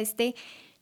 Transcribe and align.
este 0.00 0.34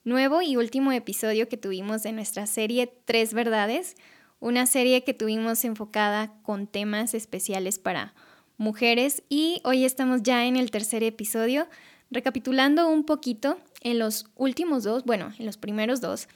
nuevo 0.05 0.43
y 0.43 0.57
último 0.57 0.93
episodio 0.93 1.49
que 1.49 1.57
tuvimos 1.57 2.03
de 2.03 2.13
nuestra 2.13 2.47
serie 2.47 2.93
Tres 3.05 3.35
Verdades, 3.35 3.97
una 4.41 4.67
serie 4.67 5.05
que 5.05 5.15
tuvimos 5.15 5.65
enfocada 5.65 6.33
con 6.43 6.67
temas 6.67 7.15
especiales 7.15 7.79
para 7.79 8.15
mujeres 8.57 9.23
y 9.29 9.61
hoy 9.65 9.85
estamos 9.85 10.23
ya 10.23 10.47
en 10.47 10.57
el 10.57 10.71
tercer 10.71 11.03
episodio. 11.03 11.69
Recapitulando 12.11 12.89
un 12.89 13.05
poquito, 13.05 13.59
en 13.83 13.99
los 13.99 14.27
últimos 14.35 14.83
dos, 14.83 15.05
bueno, 15.05 15.33
en 15.39 15.47
los 15.47 15.59
primeros 15.59 16.01
dos, 16.01 16.29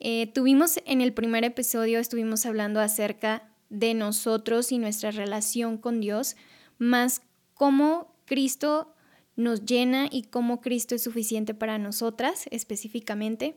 eh, 0.00 0.26
tuvimos 0.28 0.80
en 0.86 1.00
el 1.00 1.12
primer 1.12 1.44
episodio, 1.44 1.98
estuvimos 1.98 2.46
hablando 2.46 2.80
acerca 2.80 3.48
de 3.68 3.94
nosotros 3.94 4.72
y 4.72 4.78
nuestra 4.78 5.10
relación 5.10 5.78
con 5.78 6.00
Dios, 6.00 6.36
más 6.78 7.22
cómo 7.54 8.14
Cristo 8.24 8.94
nos 9.36 9.64
llena 9.64 10.08
y 10.10 10.22
cómo 10.22 10.60
Cristo 10.60 10.94
es 10.94 11.02
suficiente 11.02 11.54
para 11.54 11.78
nosotras 11.78 12.44
específicamente. 12.50 13.56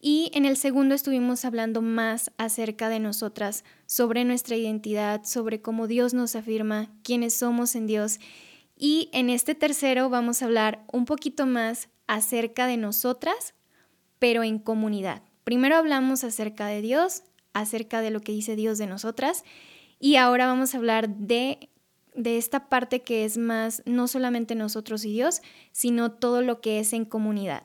Y 0.00 0.30
en 0.34 0.46
el 0.46 0.56
segundo 0.56 0.94
estuvimos 0.94 1.44
hablando 1.44 1.80
más 1.80 2.32
acerca 2.36 2.88
de 2.88 2.98
nosotras, 2.98 3.64
sobre 3.86 4.24
nuestra 4.24 4.56
identidad, 4.56 5.22
sobre 5.24 5.62
cómo 5.62 5.86
Dios 5.86 6.12
nos 6.12 6.34
afirma, 6.34 6.90
quiénes 7.04 7.34
somos 7.34 7.76
en 7.76 7.86
Dios. 7.86 8.18
Y 8.76 9.10
en 9.12 9.30
este 9.30 9.54
tercero 9.54 10.10
vamos 10.10 10.42
a 10.42 10.46
hablar 10.46 10.84
un 10.92 11.04
poquito 11.04 11.46
más 11.46 11.88
acerca 12.08 12.66
de 12.66 12.76
nosotras, 12.76 13.54
pero 14.18 14.42
en 14.42 14.58
comunidad. 14.58 15.22
Primero 15.44 15.76
hablamos 15.76 16.24
acerca 16.24 16.66
de 16.66 16.80
Dios, 16.80 17.22
acerca 17.52 18.00
de 18.00 18.10
lo 18.10 18.20
que 18.20 18.32
dice 18.32 18.56
Dios 18.56 18.78
de 18.78 18.88
nosotras, 18.88 19.44
y 20.00 20.16
ahora 20.16 20.46
vamos 20.46 20.74
a 20.74 20.78
hablar 20.78 21.10
de 21.10 21.70
de 22.14 22.38
esta 22.38 22.68
parte 22.68 23.02
que 23.02 23.24
es 23.24 23.38
más 23.38 23.82
no 23.86 24.08
solamente 24.08 24.54
nosotros 24.54 25.04
y 25.04 25.12
Dios, 25.12 25.42
sino 25.72 26.12
todo 26.12 26.42
lo 26.42 26.60
que 26.60 26.78
es 26.78 26.92
en 26.92 27.04
comunidad. 27.04 27.64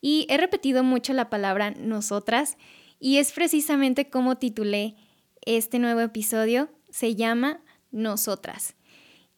Y 0.00 0.26
he 0.28 0.36
repetido 0.36 0.84
mucho 0.84 1.12
la 1.12 1.30
palabra 1.30 1.72
nosotras 1.72 2.56
y 3.00 3.18
es 3.18 3.32
precisamente 3.32 4.10
como 4.10 4.36
titulé 4.36 4.96
este 5.42 5.78
nuevo 5.78 6.00
episodio, 6.00 6.68
se 6.90 7.14
llama 7.14 7.60
Nosotras. 7.90 8.74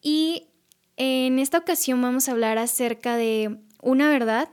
Y 0.02 0.48
en 0.96 1.38
esta 1.38 1.58
ocasión 1.58 2.00
vamos 2.02 2.28
a 2.28 2.32
hablar 2.32 2.58
acerca 2.58 3.16
de 3.16 3.58
una 3.82 4.10
verdad 4.10 4.50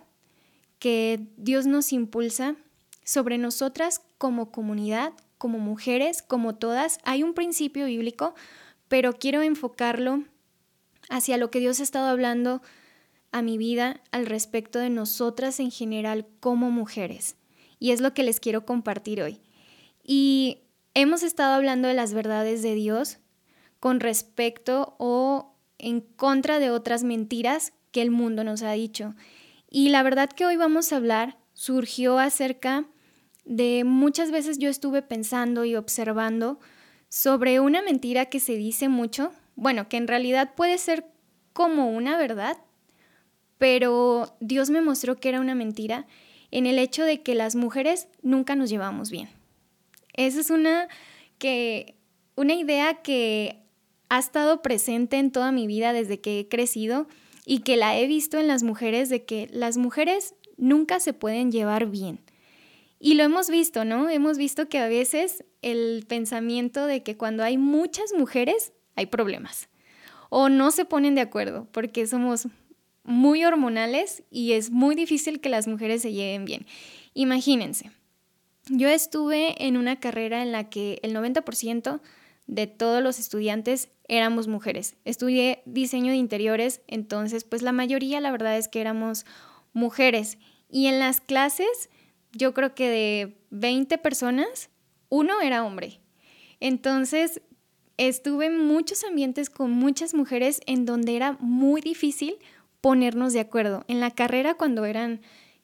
que 0.80 1.26
Dios 1.38 1.66
nos 1.66 1.92
impulsa 1.94 2.56
sobre 3.04 3.38
nosotras 3.38 4.02
como 4.18 4.52
comunidad, 4.52 5.14
como 5.38 5.60
mujeres, 5.60 6.22
como 6.22 6.56
todas. 6.56 7.00
Hay 7.04 7.24
un 7.24 7.34
principio 7.34 7.86
bíblico 7.86 8.36
pero 8.88 9.14
quiero 9.14 9.42
enfocarlo 9.42 10.24
hacia 11.10 11.38
lo 11.38 11.52
que 11.52 11.60
Dios 11.60 11.80
ha 11.80 11.84
estado 11.84 12.08
hablando 12.08 12.62
a 13.32 13.42
mi 13.42 13.58
vida 13.58 14.02
al 14.12 14.26
respecto 14.26 14.80
de 14.80 14.90
nosotras 14.90 15.60
en 15.60 15.72
general 15.72 16.28
como 16.40 16.72
mujeres. 16.72 17.36
Y 17.80 17.92
es 17.92 18.02
lo 18.02 18.14
que 18.14 18.24
les 18.24 18.40
quiero 18.40 18.66
compartir 18.66 19.22
hoy. 19.22 19.40
Y 20.04 20.60
hemos 20.94 21.24
estado 21.24 21.54
hablando 21.54 21.88
de 21.88 21.94
las 21.94 22.14
verdades 22.14 22.62
de 22.62 22.74
Dios 22.76 23.20
con 23.80 24.00
respecto 24.00 24.96
o 24.98 25.54
en 25.78 26.02
contra 26.02 26.60
de 26.60 26.72
otras 26.72 27.04
mentiras 27.04 27.74
que 27.92 28.02
el 28.02 28.12
mundo 28.12 28.44
nos 28.44 28.64
ha 28.64 28.72
dicho. 28.72 29.14
Y 29.70 29.90
la 29.90 30.02
verdad 30.04 30.30
que 30.30 30.46
hoy 30.46 30.56
vamos 30.56 30.92
a 30.92 30.96
hablar 30.96 31.38
surgió 31.54 32.20
acerca 32.20 32.86
de 33.44 33.84
muchas 33.84 34.32
veces 34.32 34.60
yo 34.60 34.70
estuve 34.70 35.02
pensando 35.02 35.66
y 35.66 35.76
observando 35.76 36.60
sobre 37.10 37.60
una 37.60 37.82
mentira 37.82 38.26
que 38.26 38.40
se 38.40 38.56
dice 38.56 38.90
mucho, 38.90 39.32
bueno, 39.56 39.90
que 39.90 39.98
en 39.98 40.08
realidad 40.08 40.54
puede 40.56 40.78
ser 40.78 41.06
como 41.54 41.90
una 41.90 42.18
verdad, 42.18 42.58
pero 43.58 44.36
Dios 44.40 44.70
me 44.70 44.82
mostró 44.82 45.16
que 45.18 45.30
era 45.30 45.40
una 45.40 45.56
mentira 45.56 46.06
en 46.52 46.66
el 46.66 46.80
hecho 46.80 47.04
de 47.04 47.22
que 47.22 47.36
las 47.36 47.56
mujeres 47.56 48.08
nunca 48.22 48.56
nos 48.56 48.70
llevamos 48.70 49.10
bien. 49.10 49.30
Esa 50.14 50.40
es 50.40 50.50
una 50.50 50.88
que 51.38 51.96
una 52.36 52.54
idea 52.54 53.02
que 53.02 53.60
ha 54.10 54.20
estado 54.20 54.62
presente 54.62 55.18
en 55.18 55.32
toda 55.32 55.52
mi 55.52 55.68
vida 55.68 55.94
desde 55.94 56.20
que 56.20 56.40
he 56.40 56.48
crecido 56.48 57.08
y 57.46 57.60
que 57.60 57.78
la 57.78 57.98
he 57.98 58.08
visto 58.08 58.38
en 58.38 58.48
las 58.48 58.64
mujeres 58.64 59.10
de 59.10 59.26
que 59.26 59.48
las 59.52 59.78
mujeres 59.78 60.36
nunca 60.58 61.00
se 61.00 61.14
pueden 61.14 61.52
llevar 61.52 61.88
bien. 61.88 62.20
Y 63.00 63.14
lo 63.14 63.24
hemos 63.24 63.50
visto, 63.50 63.86
¿no? 63.86 64.10
Hemos 64.10 64.38
visto 64.38 64.70
que 64.70 64.80
a 64.80 64.88
veces 64.88 65.44
el 65.62 66.06
pensamiento 66.08 66.86
de 66.86 67.04
que 67.04 67.16
cuando 67.16 67.44
hay 67.44 67.58
muchas 67.58 68.14
mujeres 68.14 68.74
hay 68.96 69.06
problemas 69.06 69.70
o 70.30 70.50
no 70.50 70.72
se 70.72 70.86
ponen 70.86 71.16
de 71.16 71.22
acuerdo 71.22 71.68
porque 71.72 72.08
somos 72.08 72.48
muy 73.04 73.46
hormonales 73.46 74.24
y 74.30 74.54
es 74.54 74.72
muy 74.72 74.96
difícil 74.96 75.40
que 75.40 75.50
las 75.50 75.68
mujeres 75.68 76.02
se 76.02 76.12
lleven 76.12 76.46
bien. 76.46 76.66
Imagínense, 77.14 77.92
yo 78.70 78.90
estuve 78.90 79.66
en 79.66 79.78
una 79.78 80.00
carrera 80.00 80.42
en 80.42 80.52
la 80.52 80.70
que 80.70 81.00
el 81.04 81.16
90% 81.16 82.02
de 82.48 82.68
todos 82.68 83.02
los 83.02 83.20
estudiantes 83.20 83.90
éramos 84.08 84.48
mujeres. 84.48 84.96
Estudié 85.06 85.62
diseño 85.66 86.12
de 86.12 86.18
interiores, 86.18 86.82
entonces 86.88 87.44
pues 87.44 87.62
la 87.62 87.72
mayoría 87.72 88.20
la 88.22 88.32
verdad 88.32 88.58
es 88.58 88.68
que 88.68 88.82
éramos 88.82 89.26
mujeres. 89.74 90.38
Y 90.70 90.88
en 90.88 91.00
las 91.00 91.22
clases 91.22 91.90
yo 92.34 92.54
creo 92.54 92.76
que 92.76 92.90
de 92.90 93.38
20 93.52 93.98
personas, 93.98 94.70
uno 95.10 95.42
era 95.42 95.64
hombre. 95.64 96.00
Entonces, 96.60 97.42
estuve 97.98 98.48
en 98.48 98.66
muchos 98.66 99.04
ambientes 99.04 99.50
con 99.50 99.72
muchas 99.72 100.14
mujeres 100.14 100.62
en 100.66 100.86
donde 100.86 101.16
era 101.16 101.34
muy 101.40 101.82
difícil 101.82 102.36
ponernos 102.82 103.34
de 103.34 103.40
acuerdo. 103.40 103.84
En 103.88 104.00
la 104.00 104.12
carrera, 104.12 104.54
cuando 104.54 104.86
eran 104.86 105.22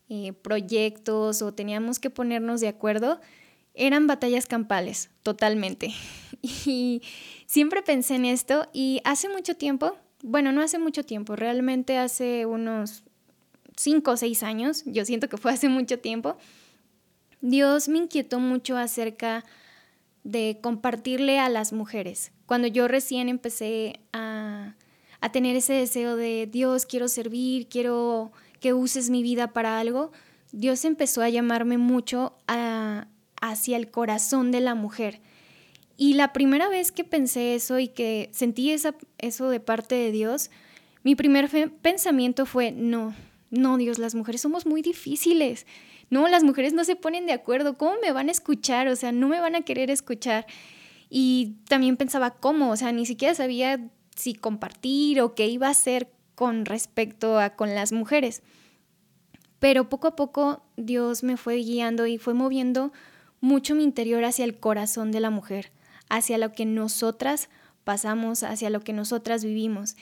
eh, 0.09 0.33
proyectos 0.33 1.41
o 1.41 1.53
teníamos 1.53 1.99
que 1.99 2.09
ponernos 2.09 2.59
de 2.61 2.67
acuerdo, 2.67 3.19
eran 3.73 4.07
batallas 4.07 4.45
campales, 4.45 5.09
totalmente. 5.23 5.93
Y 6.65 7.01
siempre 7.45 7.81
pensé 7.83 8.15
en 8.15 8.25
esto 8.25 8.67
y 8.73 8.99
hace 9.05 9.29
mucho 9.29 9.55
tiempo, 9.55 9.95
bueno, 10.21 10.51
no 10.51 10.61
hace 10.61 10.77
mucho 10.77 11.05
tiempo, 11.05 11.37
realmente 11.37 11.97
hace 11.97 12.45
unos 12.45 13.05
cinco 13.75 14.11
o 14.11 14.17
seis 14.17 14.43
años, 14.43 14.83
yo 14.85 15.05
siento 15.05 15.29
que 15.29 15.37
fue 15.37 15.51
hace 15.51 15.69
mucho 15.69 15.99
tiempo, 15.99 16.37
Dios 17.41 17.89
me 17.89 17.97
inquietó 17.97 18.39
mucho 18.39 18.77
acerca 18.77 19.43
de 20.23 20.59
compartirle 20.61 21.39
a 21.39 21.49
las 21.49 21.73
mujeres. 21.73 22.31
Cuando 22.45 22.67
yo 22.67 22.87
recién 22.87 23.27
empecé 23.27 23.99
a, 24.13 24.75
a 25.19 25.31
tener 25.31 25.55
ese 25.55 25.73
deseo 25.73 26.15
de 26.15 26.47
Dios, 26.47 26.85
quiero 26.85 27.07
servir, 27.07 27.67
quiero 27.67 28.31
que 28.59 28.73
uses 28.73 29.09
mi 29.09 29.23
vida 29.23 29.51
para 29.51 29.79
algo, 29.79 30.11
Dios 30.53 30.85
empezó 30.85 31.21
a 31.21 31.29
llamarme 31.29 31.77
mucho 31.77 32.33
hacia 33.41 33.75
el 33.75 33.91
corazón 33.91 34.51
de 34.51 34.61
la 34.61 34.75
mujer. 34.75 35.19
Y 35.97 36.13
la 36.13 36.31
primera 36.31 36.69
vez 36.69 36.91
que 36.91 37.03
pensé 37.03 37.55
eso 37.55 37.79
y 37.79 37.87
que 37.89 38.29
sentí 38.31 38.71
eso 38.71 39.49
de 39.49 39.59
parte 39.59 39.95
de 39.95 40.11
Dios, 40.11 40.49
mi 41.03 41.15
primer 41.15 41.49
pensamiento 41.81 42.45
fue, 42.45 42.71
no, 42.71 43.13
no, 43.53 43.77
Dios, 43.77 43.99
las 43.99 44.15
mujeres 44.15 44.41
somos 44.41 44.65
muy 44.65 44.81
difíciles. 44.81 45.67
No, 46.09 46.27
las 46.27 46.43
mujeres 46.43 46.73
no 46.73 46.83
se 46.83 46.95
ponen 46.95 47.27
de 47.27 47.33
acuerdo. 47.33 47.77
¿Cómo 47.77 47.93
me 48.01 48.11
van 48.11 48.29
a 48.29 48.31
escuchar? 48.31 48.87
O 48.87 48.95
sea, 48.95 49.11
no 49.11 49.27
me 49.27 49.39
van 49.39 49.53
a 49.55 49.61
querer 49.61 49.91
escuchar. 49.91 50.47
Y 51.07 51.57
también 51.67 51.95
pensaba 51.95 52.31
cómo, 52.31 52.71
o 52.71 52.75
sea, 52.75 52.91
ni 52.91 53.05
siquiera 53.05 53.35
sabía 53.35 53.91
si 54.15 54.33
compartir 54.33 55.21
o 55.21 55.35
qué 55.35 55.47
iba 55.47 55.67
a 55.67 55.71
hacer 55.71 56.11
con 56.33 56.65
respecto 56.65 57.37
a 57.37 57.51
con 57.51 57.75
las 57.75 57.91
mujeres. 57.91 58.41
Pero 59.59 59.87
poco 59.87 60.07
a 60.07 60.15
poco 60.15 60.63
Dios 60.75 61.21
me 61.21 61.37
fue 61.37 61.57
guiando 61.57 62.07
y 62.07 62.17
fue 62.17 62.33
moviendo 62.33 62.91
mucho 63.39 63.75
mi 63.75 63.83
interior 63.83 64.23
hacia 64.25 64.45
el 64.45 64.59
corazón 64.59 65.11
de 65.11 65.19
la 65.19 65.29
mujer, 65.29 65.71
hacia 66.09 66.39
lo 66.39 66.53
que 66.53 66.65
nosotras 66.65 67.49
pasamos, 67.83 68.41
hacia 68.41 68.71
lo 68.71 68.79
que 68.79 68.93
nosotras 68.93 69.43
vivimos. 69.45 69.95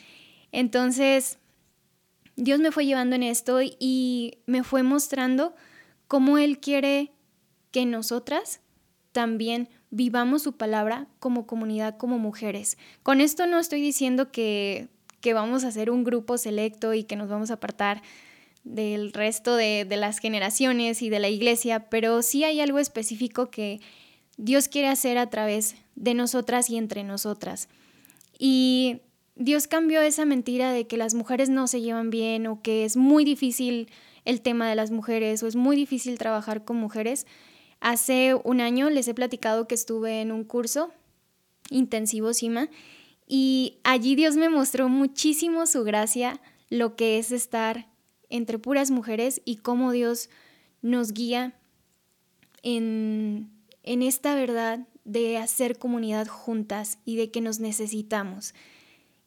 Entonces, 0.52 1.38
Dios 2.36 2.60
me 2.60 2.72
fue 2.72 2.86
llevando 2.86 3.16
en 3.16 3.22
esto 3.22 3.60
y 3.62 4.38
me 4.46 4.62
fue 4.62 4.82
mostrando 4.82 5.54
cómo 6.08 6.38
Él 6.38 6.58
quiere 6.58 7.12
que 7.70 7.86
nosotras 7.86 8.60
también 9.12 9.68
vivamos 9.90 10.42
su 10.42 10.56
palabra 10.56 11.06
como 11.18 11.46
comunidad, 11.46 11.96
como 11.98 12.18
mujeres. 12.18 12.78
Con 13.02 13.20
esto 13.20 13.46
no 13.46 13.58
estoy 13.58 13.80
diciendo 13.80 14.32
que, 14.32 14.88
que 15.20 15.34
vamos 15.34 15.64
a 15.64 15.70
ser 15.70 15.90
un 15.90 16.04
grupo 16.04 16.38
selecto 16.38 16.94
y 16.94 17.04
que 17.04 17.16
nos 17.16 17.28
vamos 17.28 17.50
a 17.50 17.54
apartar 17.54 18.02
del 18.64 19.12
resto 19.12 19.56
de, 19.56 19.84
de 19.84 19.96
las 19.96 20.18
generaciones 20.18 21.02
y 21.02 21.10
de 21.10 21.20
la 21.20 21.28
iglesia, 21.28 21.90
pero 21.90 22.22
sí 22.22 22.44
hay 22.44 22.60
algo 22.60 22.78
específico 22.78 23.50
que 23.50 23.80
Dios 24.38 24.68
quiere 24.68 24.88
hacer 24.88 25.18
a 25.18 25.28
través 25.28 25.76
de 25.94 26.14
nosotras 26.14 26.70
y 26.70 26.76
entre 26.78 27.04
nosotras. 27.04 27.68
Y 28.38 29.00
Dios 29.34 29.66
cambió 29.66 30.02
esa 30.02 30.24
mentira 30.24 30.72
de 30.72 30.86
que 30.86 30.96
las 30.96 31.14
mujeres 31.14 31.48
no 31.48 31.66
se 31.66 31.80
llevan 31.80 32.10
bien 32.10 32.46
o 32.46 32.60
que 32.62 32.84
es 32.84 32.96
muy 32.96 33.24
difícil 33.24 33.88
el 34.24 34.40
tema 34.40 34.68
de 34.68 34.74
las 34.74 34.90
mujeres 34.90 35.42
o 35.42 35.46
es 35.46 35.56
muy 35.56 35.74
difícil 35.74 36.18
trabajar 36.18 36.64
con 36.64 36.76
mujeres. 36.76 37.26
Hace 37.80 38.34
un 38.44 38.60
año 38.60 38.90
les 38.90 39.08
he 39.08 39.14
platicado 39.14 39.66
que 39.66 39.74
estuve 39.74 40.20
en 40.20 40.32
un 40.32 40.44
curso 40.44 40.92
intensivo 41.70 42.34
CIMA 42.34 42.68
y 43.26 43.78
allí 43.84 44.14
Dios 44.14 44.36
me 44.36 44.50
mostró 44.50 44.88
muchísimo 44.88 45.66
su 45.66 45.82
gracia, 45.84 46.40
lo 46.68 46.96
que 46.96 47.18
es 47.18 47.32
estar 47.32 47.88
entre 48.28 48.58
puras 48.58 48.90
mujeres 48.90 49.40
y 49.44 49.56
cómo 49.56 49.92
Dios 49.92 50.28
nos 50.82 51.12
guía 51.12 51.54
en, 52.62 53.50
en 53.82 54.02
esta 54.02 54.34
verdad 54.34 54.86
de 55.04 55.38
hacer 55.38 55.78
comunidad 55.78 56.28
juntas 56.28 56.98
y 57.04 57.16
de 57.16 57.30
que 57.30 57.40
nos 57.40 57.60
necesitamos. 57.60 58.54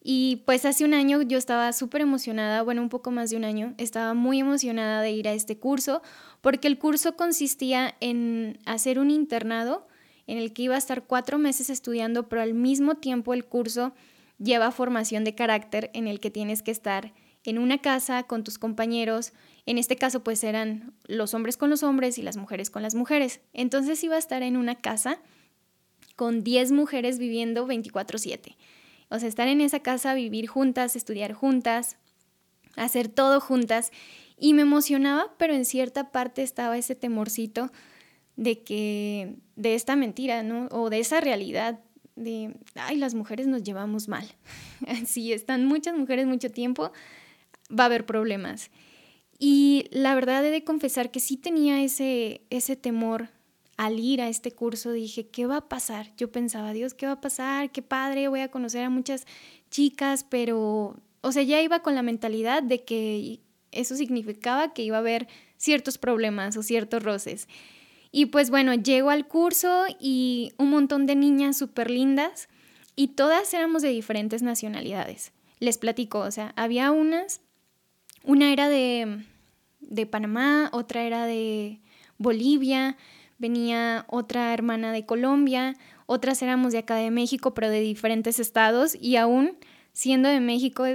Y 0.07 0.44
pues 0.46 0.66
hace 0.66 0.86
un 0.86 0.94
año 0.94 1.24
yo 1.24 1.40
estaba 1.40 1.74
súper 1.74 2.02
emocionada, 2.02 2.62
bueno, 2.62 2.84
un 2.84 2.90
poco 2.90 3.10
más 3.10 3.31
de 3.31 3.38
un 3.38 3.44
año, 3.44 3.74
estaba 3.80 4.13
muy 4.13 4.40
emocionada 4.40 5.02
de 5.02 5.10
ir 5.10 5.28
a 5.28 5.34
este 5.34 5.57
curso, 5.57 6.04
porque 6.42 6.68
el 6.68 6.78
curso 6.78 7.16
consistía 7.16 7.96
en 8.02 8.60
hacer 8.68 9.00
un 9.00 9.10
internado 9.10 9.88
en 10.28 10.38
el 10.38 10.54
que 10.54 10.62
iba 10.62 10.75
a 10.75 10.78
estar 10.78 11.06
cuatro 11.06 11.40
meses 11.40 11.72
estudiando, 11.72 12.30
pero 12.30 12.44
al 12.44 12.54
mismo 12.54 12.98
tiempo 12.98 13.34
el 13.34 13.46
curso 13.46 13.96
lleva 14.38 14.69
formación 14.69 15.24
de 15.24 15.34
carácter 15.34 15.90
en 15.96 16.06
el 16.06 16.19
que 16.19 16.30
tienes 16.30 16.62
que 16.62 16.69
estar 16.69 17.12
en 17.44 17.57
una 17.57 17.80
casa 17.80 18.22
con 18.22 18.44
tus 18.44 18.60
compañeros. 18.60 19.34
En 19.66 19.80
este 19.80 19.96
caso 19.96 20.24
pues 20.24 20.44
eran 20.44 20.94
los 21.06 21.34
hombres 21.34 21.57
con 21.57 21.72
los 21.72 21.81
hombres 21.81 22.19
y 22.19 22.22
las 22.22 22.38
mujeres 22.38 22.69
con 22.69 22.84
las 22.84 22.94
mujeres. 22.94 23.42
Entonces 23.54 24.04
iba 24.04 24.18
a 24.18 24.19
estar 24.19 24.44
en 24.44 24.56
una 24.56 24.75
casa 24.75 25.19
con 26.16 26.44
10 26.44 26.74
mujeres 26.74 27.18
viviendo 27.18 27.66
24/7. 27.66 28.56
O 29.10 29.19
sea, 29.19 29.30
estar 29.30 29.48
en 29.48 29.62
esa 29.62 29.80
casa, 29.80 30.13
vivir 30.13 30.48
juntas, 30.48 30.96
estudiar 30.96 31.34
juntas, 31.34 31.98
hacer 32.75 33.07
todo 33.07 33.40
juntas. 33.40 33.92
Y 34.38 34.54
me 34.54 34.63
emocionaba, 34.63 35.34
pero 35.38 35.54
en 35.54 35.66
cierta 35.66 36.12
parte 36.12 36.44
estaba 36.44 36.78
ese 36.78 36.96
temorcito 36.96 37.72
de 38.36 38.63
que, 38.63 39.36
de 39.56 39.75
esta 39.75 39.96
mentira, 39.96 40.44
¿no? 40.44 40.68
O 40.72 40.90
de 40.90 41.00
esa 41.00 41.22
realidad 41.22 41.80
de, 42.16 42.56
ay, 42.75 42.98
las 42.98 43.13
mujeres 43.13 43.48
nos 43.48 43.63
llevamos 43.63 44.07
mal. 44.07 44.28
si 45.06 45.34
están 45.34 45.66
muchas 45.66 45.96
mujeres 45.96 46.25
mucho 46.28 46.50
tiempo, 46.50 46.92
va 47.72 47.84
a 47.84 47.88
haber 47.88 48.06
problemas. 48.06 48.72
Y 49.38 49.88
la 49.92 50.16
verdad 50.16 50.46
he 50.46 50.52
de 50.52 50.63
confesar 50.63 51.12
que 51.12 51.19
sí 51.19 51.38
tenía 51.38 51.84
ese, 51.84 52.42
ese 52.50 52.75
temor 52.75 53.30
al 53.77 54.00
ir 54.00 54.22
a 54.22 54.30
este 54.30 54.51
curso 54.51 54.92
dije, 54.92 55.27
¿qué 55.27 55.45
va 55.45 55.57
a 55.57 55.69
pasar? 55.69 56.12
Yo 56.18 56.31
pensaba, 56.31 56.74
Dios, 56.74 56.94
¿qué 56.94 57.06
va 57.06 57.13
a 57.13 57.22
pasar? 57.22 57.72
Qué 57.72 57.81
padre, 57.81 58.27
voy 58.27 58.39
a 58.39 58.50
conocer 58.50 58.83
a 58.83 58.89
muchas 58.89 59.25
chicas, 59.69 60.25
pero, 60.27 60.95
o 61.22 61.31
sea, 61.31 61.44
ya 61.44 61.62
iba 61.62 61.81
con 61.81 61.95
la 61.95 62.01
mentalidad 62.01 62.63
de 62.63 62.83
que 62.83 63.39
eso 63.72 63.95
significaba 63.95 64.74
que 64.74 64.83
iba 64.83 64.98
a 64.98 65.01
haber 65.01 65.27
ciertos 65.57 65.98
problemas 65.98 66.56
o 66.56 66.63
ciertos 66.63 67.04
roces. 67.04 67.48
Y 68.12 68.27
pues 68.27 68.50
bueno, 68.50 68.74
llego 68.74 69.10
al 69.10 69.27
curso 69.27 69.86
y 70.00 70.54
un 70.57 70.69
montón 70.69 71.06
de 71.06 71.16
niñas 71.16 71.57
súper 71.57 71.92
lindas 71.92 72.48
y 72.95 73.10
todas 73.10 73.54
éramos 73.54 73.81
de 73.81 73.89
diferentes 73.89 74.42
nacionalidades. 74.42 75.33
Les 75.60 75.78
platico, 75.78 76.19
o 76.19 76.31
sea, 76.31 76.54
había 76.56 76.92
unas, 76.92 77.42
una 78.24 78.54
era 78.54 78.69
de, 78.69 79.25
de 79.81 80.06
Panamá, 80.06 80.69
otra 80.71 81.04
era 81.04 81.25
de 81.25 81.81
Bolivia, 82.18 82.95
venía 83.37 84.05
otra 84.07 84.53
hermana 84.53 84.91
de 84.91 85.05
Colombia, 85.05 85.75
otras 86.05 86.41
éramos 86.41 86.71
de 86.73 86.79
acá 86.79 86.95
de 86.95 87.11
México, 87.11 87.53
pero 87.53 87.69
de 87.69 87.81
diferentes 87.81 88.39
estados 88.39 88.95
y 88.99 89.17
aún 89.17 89.57
siendo 89.93 90.29
de 90.29 90.39
México 90.39 90.85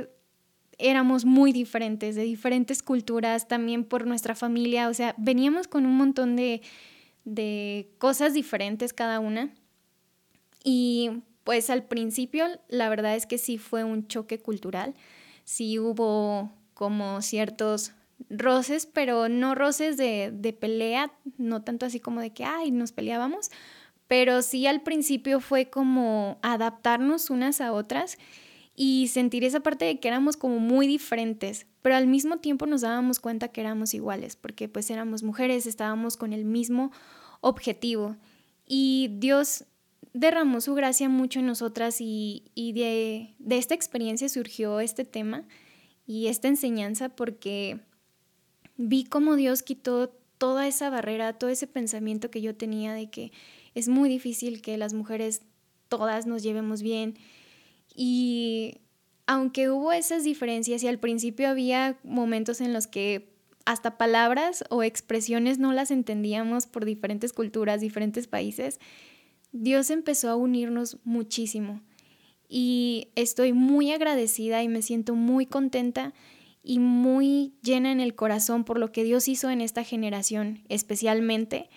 éramos 0.79 1.25
muy 1.25 1.53
diferentes, 1.53 2.17
de 2.17 2.23
diferentes 2.23 2.83
culturas, 2.83 3.49
también 3.49 3.85
por 3.85 4.07
nuestra 4.07 4.35
familia, 4.35 4.89
o 4.89 4.95
sea, 4.95 5.15
veníamos 5.19 5.69
con 5.69 5.85
un 5.85 5.97
montón 5.97 6.37
de, 6.37 6.63
de 7.25 7.91
cosas 7.99 8.33
diferentes 8.33 8.93
cada 8.93 9.21
una. 9.21 9.51
Y 10.65 11.23
pues 11.45 11.71
al 11.71 11.85
principio 11.85 12.47
la 12.69 12.89
verdad 12.89 13.15
es 13.15 13.27
que 13.27 13.39
sí 13.39 13.59
fue 13.59 13.85
un 13.85 14.07
choque 14.09 14.39
cultural, 14.39 14.95
sí 15.45 15.79
hubo 15.79 16.51
como 16.75 17.21
ciertos 17.23 17.93
roces, 18.29 18.87
pero 18.87 19.29
no 19.29 19.55
roces 19.55 19.97
de, 19.97 20.31
de 20.33 20.53
pelea, 20.53 21.13
no 21.39 21.63
tanto 21.63 21.87
así 21.87 22.01
como 22.01 22.21
de 22.21 22.33
que, 22.33 22.45
ay, 22.45 22.71
nos 22.71 22.93
peleábamos, 22.93 23.51
pero 24.07 24.43
sí 24.43 24.67
al 24.67 24.83
principio 24.83 25.41
fue 25.41 25.71
como 25.71 26.39
adaptarnos 26.43 27.31
unas 27.31 27.61
a 27.61 27.73
otras 27.73 28.19
y 28.75 29.09
sentir 29.09 29.45
esa 29.45 29.61
parte 29.61 29.85
de 29.85 30.01
que 30.01 30.09
éramos 30.09 30.37
como 30.37 30.59
muy 30.59 30.87
diferentes, 30.87 31.67
pero 31.83 31.97
al 31.97 32.07
mismo 32.07 32.39
tiempo 32.39 32.67
nos 32.67 32.81
dábamos 32.81 33.21
cuenta 33.21 33.49
que 33.49 33.61
éramos 33.61 33.95
iguales, 33.95 34.37
porque 34.37 34.69
pues 34.69 34.91
éramos 34.91 35.23
mujeres, 35.23 35.67
estábamos 35.67 36.17
con 36.17 36.33
el 36.33 36.45
mismo 36.45 36.91
objetivo. 37.41 38.17
Y 38.67 39.11
Dios 39.19 39.65
derramó 40.13 40.61
su 40.61 40.75
gracia 40.75 41.09
mucho 41.09 41.41
en 41.41 41.47
nosotras 41.47 42.01
y, 42.01 42.51
y 42.55 42.73
de, 42.73 43.35
de 43.39 43.59
esta 43.59 43.75
experiencia 43.75 44.29
surgió 44.29 44.81
este 44.81 45.05
tema 45.05 45.47
y 46.07 46.27
esta 46.27 46.49
enseñanza 46.49 47.11
porque 47.11 47.81
vi 48.83 49.05
cómo 49.05 49.37
Dios 49.37 49.63
quitó 49.63 50.09
toda 50.39 50.67
esa 50.67 50.89
barrera, 50.89 51.35
todo 51.35 51.51
ese 51.51 51.67
pensamiento 51.67 52.31
que 52.31 52.41
yo 52.41 52.55
tenía 52.55 52.95
de 52.95 53.11
que 53.11 53.31
es 53.75 53.89
muy 53.89 54.09
difícil 54.09 54.63
que 54.63 54.79
las 54.79 54.95
mujeres 54.95 55.43
todas 55.89 56.27
nos 56.27 56.43
llevemos 56.43 56.81
bien. 56.81 57.19
Y 57.95 58.79
aunque 59.27 59.69
hubo 59.69 59.93
esas 59.93 60.25
diferencias 60.25 60.83
y 60.83 60.89
al 60.89 60.99
principio 60.99 61.49
había 61.49 61.99
momentos 62.05 62.63
en 62.63 62.73
los 62.73 62.87
que 62.87 63.29
hasta 63.67 63.99
palabras 63.99 64.65
o 64.71 64.83
expresiones 64.83 65.59
no 65.59 65.75
las 65.75 65.91
entendíamos 65.91 66.67
por 66.67 66.87
diferentes 66.87 67.35
culturas, 67.35 67.83
diferentes 67.83 68.27
países, 68.27 68.81
Dios 69.53 69.91
empezó 69.91 70.31
a 70.31 70.37
unirnos 70.37 70.97
muchísimo. 71.05 71.83
Y 72.49 73.09
estoy 73.15 73.53
muy 73.53 73.93
agradecida 73.93 74.63
y 74.63 74.69
me 74.69 74.81
siento 74.81 75.15
muy 75.15 75.45
contenta 75.45 76.15
y 76.63 76.79
muy 76.79 77.55
llena 77.63 77.91
en 77.91 78.01
el 78.01 78.15
corazón 78.15 78.65
por 78.65 78.79
lo 78.79 78.93
que 78.93 79.05
Dios 79.05 79.29
hizo 79.29 79.51
en 79.51 79.61
esta 79.61 79.85
generación, 79.85 80.63
especialmente 80.69 81.71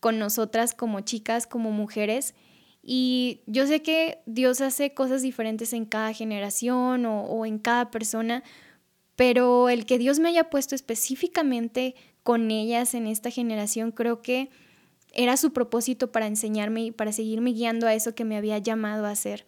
con 0.00 0.18
nosotras 0.18 0.74
como 0.74 1.00
chicas, 1.00 1.46
como 1.46 1.70
mujeres. 1.70 2.34
Y 2.82 3.40
yo 3.46 3.66
sé 3.66 3.82
que 3.82 4.18
Dios 4.26 4.60
hace 4.60 4.92
cosas 4.92 5.22
diferentes 5.22 5.72
en 5.72 5.86
cada 5.86 6.12
generación 6.12 7.06
o, 7.06 7.46
en 7.46 7.58
cada 7.58 7.90
persona, 7.90 8.42
pero 9.16 9.68
el 9.68 9.86
que 9.86 9.98
Dios 9.98 10.18
me 10.18 10.28
haya 10.28 10.50
puesto 10.50 10.74
específicamente 10.74 11.94
con 12.22 12.50
ellas 12.50 12.94
en 12.94 13.06
esta 13.06 13.30
generación, 13.30 13.92
creo 13.92 14.20
que 14.22 14.50
era 15.12 15.36
su 15.36 15.52
propósito 15.52 16.10
para 16.10 16.26
enseñarme 16.26 16.84
y 16.84 16.90
para 16.90 17.12
seguirme 17.12 17.52
guiando 17.52 17.86
a 17.86 17.94
eso 17.94 18.14
que 18.14 18.24
me 18.24 18.36
había 18.36 18.58
llamado 18.58 19.06
a 19.06 19.10
hacer. 19.10 19.46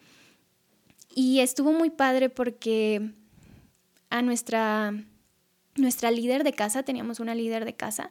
Y 1.15 1.41
estuvo 1.41 1.73
muy 1.73 1.91
padre 1.91 2.29
porque 2.31 3.13
a 4.11 4.23
nuestra, 4.23 4.93
nuestra 5.77 6.11
líder 6.11 6.45
de 6.45 6.53
casa, 6.53 6.83
teníamos 6.83 7.21
una 7.21 7.35
líder 7.35 7.65
de 7.65 7.75
casa, 7.75 8.11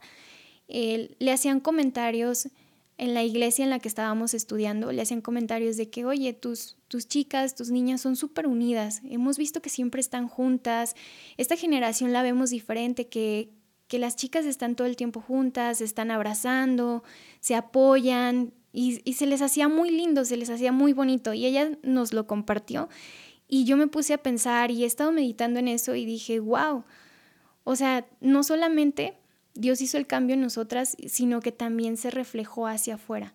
le 0.68 1.32
hacían 1.32 1.60
comentarios 1.60 2.50
en 2.98 3.14
la 3.14 3.24
iglesia 3.24 3.64
en 3.64 3.70
la 3.70 3.80
que 3.80 3.90
estábamos 3.90 4.34
estudiando, 4.34 4.92
le 4.92 5.02
hacían 5.02 5.22
comentarios 5.22 5.76
de 5.76 5.90
que, 5.90 6.06
oye, 6.06 6.34
tus, 6.34 6.78
tus 6.88 7.08
chicas, 7.08 7.56
tus 7.56 7.70
niñas 7.70 8.02
son 8.02 8.16
súper 8.16 8.48
unidas, 8.48 9.02
hemos 9.04 9.38
visto 9.38 9.62
que 9.62 9.70
siempre 9.70 10.00
están 10.00 10.28
juntas, 10.28 10.96
esta 11.38 11.58
generación 11.58 12.14
la 12.14 12.24
vemos 12.24 12.52
diferente, 12.52 13.08
que, 13.08 13.52
que 13.88 14.00
las 14.00 14.16
chicas 14.16 14.46
están 14.46 14.76
todo 14.76 14.88
el 14.88 14.96
tiempo 14.96 15.20
juntas, 15.20 15.82
están 15.82 16.10
abrazando, 16.10 17.04
se 17.42 17.56
apoyan 17.56 18.54
y, 18.72 19.02
y 19.04 19.14
se 19.14 19.26
les 19.26 19.42
hacía 19.42 19.68
muy 19.68 19.90
lindo, 19.90 20.24
se 20.24 20.38
les 20.38 20.50
hacía 20.50 20.72
muy 20.72 20.94
bonito 20.94 21.34
y 21.34 21.46
ella 21.46 21.72
nos 21.84 22.14
lo 22.14 22.28
compartió 22.28 22.88
y 23.48 23.66
yo 23.66 23.78
me 23.78 23.88
puse 23.88 24.14
a 24.14 24.24
pensar 24.24 24.72
y 24.72 24.84
he 24.84 24.88
estado 24.88 25.12
meditando 25.12 25.60
en 25.60 25.68
eso 25.68 25.96
y 25.96 26.06
dije, 26.06 26.40
wow, 26.40 26.84
o 27.64 27.76
sea, 27.76 28.08
no 28.22 28.44
solamente 28.44 29.18
Dios 29.54 29.82
hizo 29.82 29.98
el 29.98 30.08
cambio 30.08 30.34
en 30.34 30.42
nosotras, 30.42 30.98
sino 31.08 31.42
que 31.42 31.52
también 31.52 31.98
se 31.98 32.12
reflejó 32.12 32.68
hacia 32.68 32.96
afuera, 32.96 33.34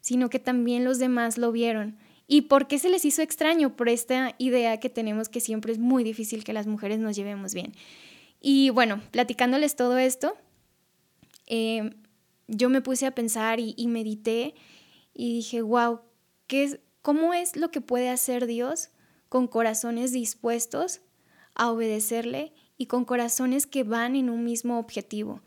sino 0.00 0.28
que 0.30 0.38
también 0.38 0.84
los 0.84 0.98
demás 0.98 1.38
lo 1.38 1.52
vieron. 1.52 1.98
¿Y 2.28 2.42
por 2.42 2.66
qué 2.66 2.78
se 2.78 2.88
les 2.88 3.04
hizo 3.04 3.22
extraño? 3.22 3.76
Por 3.76 3.88
esta 3.88 4.34
idea 4.38 4.78
que 4.80 4.90
tenemos 4.90 5.28
que 5.28 5.40
siempre 5.40 5.72
es 5.72 5.78
muy 5.78 6.04
difícil 6.04 6.44
que 6.44 6.52
las 6.52 6.66
mujeres 6.66 6.98
nos 6.98 7.16
llevemos 7.16 7.54
bien. 7.54 7.72
Y 8.40 8.70
bueno, 8.70 9.00
platicándoles 9.10 9.76
todo 9.76 9.96
esto, 9.98 10.36
eh, 11.46 11.94
yo 12.48 12.68
me 12.68 12.82
puse 12.82 13.06
a 13.06 13.14
pensar 13.14 13.60
y, 13.60 13.74
y 13.76 13.86
medité 13.86 14.54
y 15.14 15.34
dije, 15.34 15.62
wow, 15.62 16.00
¿qué 16.46 16.64
es, 16.64 16.80
¿cómo 17.02 17.32
es 17.32 17.56
lo 17.56 17.70
que 17.70 17.80
puede 17.80 18.08
hacer 18.10 18.46
Dios 18.46 18.90
con 19.28 19.46
corazones 19.48 20.12
dispuestos 20.12 21.00
a 21.54 21.70
obedecerle 21.70 22.52
y 22.78 22.86
con 22.86 23.04
corazones 23.04 23.66
que 23.66 23.84
van 23.84 24.16
en 24.16 24.30
un 24.30 24.44
mismo 24.44 24.78
objetivo. 24.78 25.42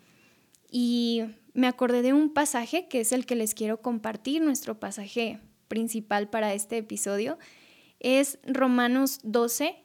Y 0.72 1.24
me 1.54 1.68
acordé 1.68 2.02
de 2.02 2.14
un 2.14 2.34
pasaje 2.34 2.88
que 2.88 3.02
es 3.02 3.12
el 3.12 3.26
que 3.26 3.36
les 3.36 3.54
quiero 3.54 3.82
compartir, 3.82 4.42
nuestro 4.42 4.80
pasaje 4.80 5.40
principal 5.68 6.30
para 6.30 6.54
este 6.54 6.78
episodio. 6.78 7.38
Es 8.00 8.40
Romanos 8.46 9.20
12, 9.24 9.76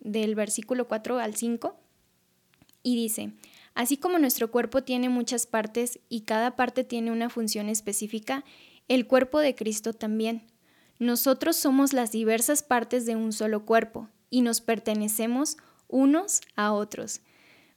del 0.00 0.34
versículo 0.34 0.88
4 0.88 1.18
al 1.18 1.36
5, 1.36 1.76
y 2.82 2.96
dice, 2.96 3.32
así 3.74 3.96
como 3.96 4.18
nuestro 4.18 4.50
cuerpo 4.50 4.82
tiene 4.82 5.08
muchas 5.08 5.46
partes 5.46 6.00
y 6.08 6.22
cada 6.22 6.56
parte 6.56 6.84
tiene 6.84 7.12
una 7.12 7.30
función 7.30 7.68
específica, 7.68 8.44
el 8.88 9.06
cuerpo 9.06 9.38
de 9.38 9.54
Cristo 9.54 9.92
también. 9.92 10.51
Nosotros 11.02 11.56
somos 11.56 11.92
las 11.92 12.12
diversas 12.12 12.62
partes 12.62 13.06
de 13.06 13.16
un 13.16 13.32
solo 13.32 13.64
cuerpo 13.64 14.08
y 14.30 14.42
nos 14.42 14.60
pertenecemos 14.60 15.56
unos 15.88 16.42
a 16.54 16.72
otros. 16.72 17.22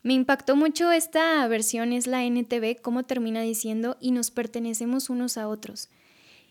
Me 0.04 0.14
impactó 0.14 0.56
mucho 0.56 0.92
esta 0.92 1.48
versión, 1.48 1.92
es 1.92 2.06
la 2.06 2.24
NTV, 2.24 2.80
cómo 2.84 3.02
termina 3.02 3.42
diciendo, 3.42 3.98
y 4.00 4.12
nos 4.12 4.30
pertenecemos 4.30 5.10
unos 5.10 5.40
a 5.40 5.48
otros. 5.48 5.90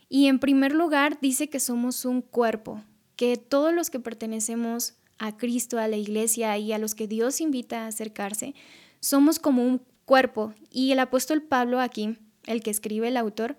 Y 0.08 0.26
en 0.26 0.40
primer 0.40 0.74
lugar 0.74 1.18
dice 1.22 1.48
que 1.48 1.60
somos 1.60 2.04
un 2.04 2.22
cuerpo, 2.22 2.82
que 3.14 3.36
todos 3.36 3.72
los 3.72 3.88
que 3.88 4.00
pertenecemos 4.00 4.94
a 5.20 5.36
Cristo, 5.36 5.78
a 5.78 5.86
la 5.86 5.96
iglesia 5.96 6.58
y 6.58 6.72
a 6.72 6.78
los 6.78 6.96
que 6.96 7.06
Dios 7.06 7.40
invita 7.40 7.84
a 7.84 7.86
acercarse, 7.86 8.52
somos 8.98 9.38
como 9.38 9.64
un 9.64 9.80
cuerpo. 10.06 10.52
Y 10.72 10.90
el 10.90 10.98
apóstol 10.98 11.40
Pablo 11.40 11.78
aquí, 11.78 12.18
el 12.46 12.64
que 12.64 12.72
escribe 12.72 13.06
el 13.06 13.16
autor, 13.16 13.56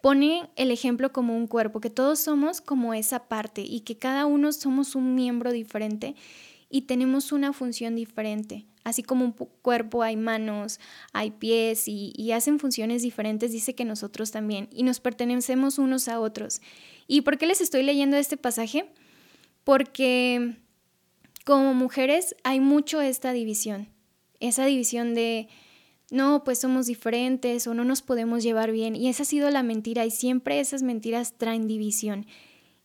pone 0.00 0.48
el 0.56 0.70
ejemplo 0.70 1.12
como 1.12 1.36
un 1.36 1.46
cuerpo, 1.46 1.80
que 1.80 1.90
todos 1.90 2.20
somos 2.20 2.60
como 2.60 2.94
esa 2.94 3.28
parte 3.28 3.62
y 3.62 3.80
que 3.80 3.96
cada 3.96 4.26
uno 4.26 4.52
somos 4.52 4.94
un 4.94 5.14
miembro 5.14 5.52
diferente 5.52 6.14
y 6.70 6.82
tenemos 6.82 7.32
una 7.32 7.52
función 7.52 7.96
diferente. 7.96 8.66
Así 8.84 9.02
como 9.02 9.24
un 9.24 9.32
cuerpo 9.32 10.02
hay 10.02 10.16
manos, 10.16 10.80
hay 11.12 11.32
pies 11.32 11.88
y, 11.88 12.32
hacen 12.32 12.58
funciones 12.58 13.02
diferentes, 13.02 13.52
dice 13.52 13.74
que 13.74 13.84
nosotros 13.84 14.30
también 14.30 14.68
y 14.72 14.82
nos 14.82 15.00
pertenecemos 15.00 15.78
unos 15.78 16.08
a 16.08 16.20
otros. 16.20 16.60
¿Y 17.06 17.22
por 17.22 17.36
qué 17.36 17.46
les 17.46 17.60
estoy 17.60 17.82
leyendo 17.82 18.16
este 18.16 18.36
pasaje? 18.36 18.90
Porque 19.64 20.56
como 21.44 21.74
mujeres 21.74 22.36
hay 22.44 22.60
mucho 22.60 23.00
esta 23.00 23.32
división, 23.32 23.88
esa 24.40 24.64
división 24.64 25.14
de, 25.14 25.48
no, 26.10 26.44
pues 26.44 26.58
somos 26.60 26.86
diferentes 26.86 27.66
o 27.66 27.74
no 27.74 27.84
nos 27.84 28.02
podemos 28.02 28.42
llevar 28.42 28.72
bien. 28.72 28.96
Y 28.96 29.08
esa 29.08 29.24
ha 29.24 29.26
sido 29.26 29.50
la 29.50 29.62
mentira 29.62 30.06
y 30.06 30.10
siempre 30.10 30.60
esas 30.60 30.82
mentiras 30.82 31.34
traen 31.36 31.66
división. 31.66 32.26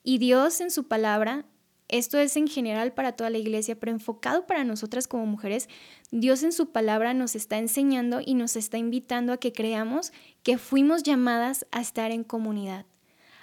Y 0.04 0.18
Dios 0.18 0.60
en 0.60 0.72
su 0.72 0.88
palabra 0.88 1.46
esto 1.94 2.18
es 2.18 2.38
en 2.38 2.48
general 2.48 2.94
para 2.94 3.12
toda 3.12 3.30
la 3.30 3.38
iglesia, 3.38 3.80
pero 3.80 3.92
enfocado 3.92 4.48
para 4.48 4.64
nosotras 4.64 5.08
como 5.08 5.28
mujeres, 5.28 5.70
Dios 6.10 6.42
en 6.42 6.52
su 6.52 6.72
palabra 6.72 7.14
nos 7.14 7.36
está 7.36 7.60
enseñando 7.60 8.20
y 8.26 8.34
nos 8.34 8.56
está 8.56 8.80
invitando 8.80 9.32
a 9.32 9.38
que 9.38 9.54
creamos 9.54 10.12
que 10.42 10.58
fuimos 10.58 11.04
llamadas 11.04 11.68
a 11.72 11.82
estar 11.82 12.12
en 12.12 12.24
comunidad, 12.24 12.88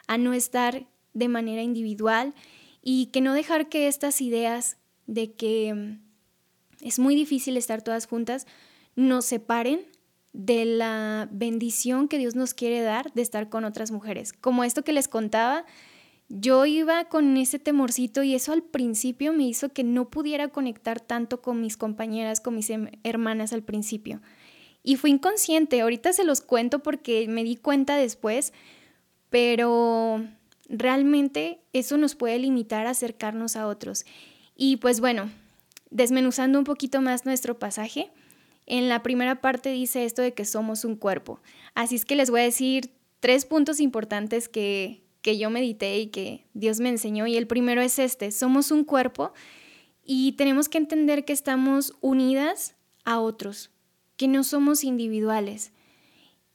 a 0.08 0.18
no 0.18 0.32
estar 0.32 0.86
de 1.12 1.28
manera 1.28 1.62
individual 1.62 2.34
y 2.82 3.06
que 3.06 3.20
no 3.20 3.34
dejar 3.34 3.68
que 3.68 3.86
estas 3.86 4.20
ideas 4.20 4.78
de 5.06 5.32
que 5.32 5.72
mm, 5.72 6.00
es 6.80 6.98
muy 6.98 7.14
difícil 7.14 7.56
estar 7.56 7.82
todas 7.82 8.06
juntas 8.06 8.48
nos 8.96 9.24
separen 9.24 9.80
de 10.32 10.64
la 10.64 11.28
bendición 11.32 12.08
que 12.08 12.18
Dios 12.18 12.34
nos 12.34 12.54
quiere 12.54 12.80
dar 12.80 13.12
de 13.14 13.22
estar 13.22 13.48
con 13.48 13.64
otras 13.64 13.90
mujeres. 13.90 14.32
Como 14.32 14.64
esto 14.64 14.84
que 14.84 14.92
les 14.92 15.08
contaba, 15.08 15.64
yo 16.28 16.64
iba 16.64 17.04
con 17.06 17.36
ese 17.36 17.58
temorcito 17.58 18.22
y 18.22 18.34
eso 18.34 18.52
al 18.52 18.62
principio 18.62 19.32
me 19.32 19.44
hizo 19.44 19.70
que 19.70 19.82
no 19.82 20.08
pudiera 20.10 20.48
conectar 20.48 21.00
tanto 21.00 21.42
con 21.42 21.60
mis 21.60 21.76
compañeras, 21.76 22.40
con 22.40 22.54
mis 22.54 22.70
hermanas 23.02 23.52
al 23.52 23.64
principio. 23.64 24.22
Y 24.82 24.96
fui 24.96 25.10
inconsciente, 25.10 25.80
ahorita 25.80 26.12
se 26.12 26.24
los 26.24 26.40
cuento 26.40 26.78
porque 26.84 27.26
me 27.28 27.42
di 27.42 27.56
cuenta 27.56 27.96
después, 27.96 28.52
pero 29.28 30.24
realmente 30.68 31.60
eso 31.72 31.96
nos 31.98 32.14
puede 32.14 32.38
limitar 32.38 32.86
a 32.86 32.90
acercarnos 32.90 33.56
a 33.56 33.66
otros. 33.66 34.06
Y 34.56 34.76
pues 34.76 35.00
bueno, 35.00 35.30
desmenuzando 35.90 36.58
un 36.58 36.64
poquito 36.64 37.00
más 37.00 37.26
nuestro 37.26 37.58
pasaje, 37.58 38.10
en 38.70 38.88
la 38.88 39.02
primera 39.02 39.40
parte 39.40 39.70
dice 39.70 40.04
esto 40.04 40.22
de 40.22 40.32
que 40.32 40.44
somos 40.44 40.84
un 40.84 40.94
cuerpo. 40.94 41.40
Así 41.74 41.96
es 41.96 42.04
que 42.04 42.14
les 42.14 42.30
voy 42.30 42.40
a 42.40 42.44
decir 42.44 42.92
tres 43.18 43.44
puntos 43.44 43.80
importantes 43.80 44.48
que, 44.48 45.02
que 45.22 45.36
yo 45.38 45.50
medité 45.50 45.98
y 45.98 46.06
que 46.06 46.46
Dios 46.54 46.78
me 46.78 46.88
enseñó. 46.88 47.26
Y 47.26 47.36
el 47.36 47.48
primero 47.48 47.82
es 47.82 47.98
este, 47.98 48.30
somos 48.30 48.70
un 48.70 48.84
cuerpo 48.84 49.32
y 50.04 50.32
tenemos 50.32 50.68
que 50.68 50.78
entender 50.78 51.24
que 51.24 51.32
estamos 51.32 51.96
unidas 52.00 52.76
a 53.04 53.18
otros, 53.18 53.70
que 54.16 54.28
no 54.28 54.44
somos 54.44 54.84
individuales. 54.84 55.72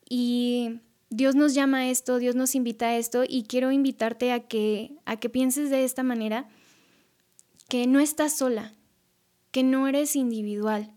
Y 0.09 0.79
Dios 1.09 1.35
nos 1.35 1.53
llama 1.53 1.79
a 1.79 1.89
esto, 1.89 2.17
Dios 2.17 2.35
nos 2.35 2.55
invita 2.55 2.87
a 2.87 2.97
esto 2.97 3.23
y 3.27 3.43
quiero 3.43 3.73
invitarte 3.73 4.31
a 4.31 4.47
que, 4.47 4.95
a 5.03 5.17
que 5.17 5.29
pienses 5.29 5.69
de 5.69 5.83
esta 5.83 6.01
manera, 6.01 6.47
que 7.67 7.87
no 7.87 7.99
estás 7.99 8.37
sola, 8.37 8.73
que 9.51 9.63
no 9.63 9.89
eres 9.89 10.15
individual. 10.15 10.93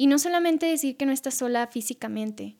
Y 0.00 0.06
no 0.06 0.18
solamente 0.18 0.64
decir 0.64 0.96
que 0.96 1.04
no 1.04 1.12
estás 1.12 1.34
sola 1.34 1.66
físicamente, 1.66 2.56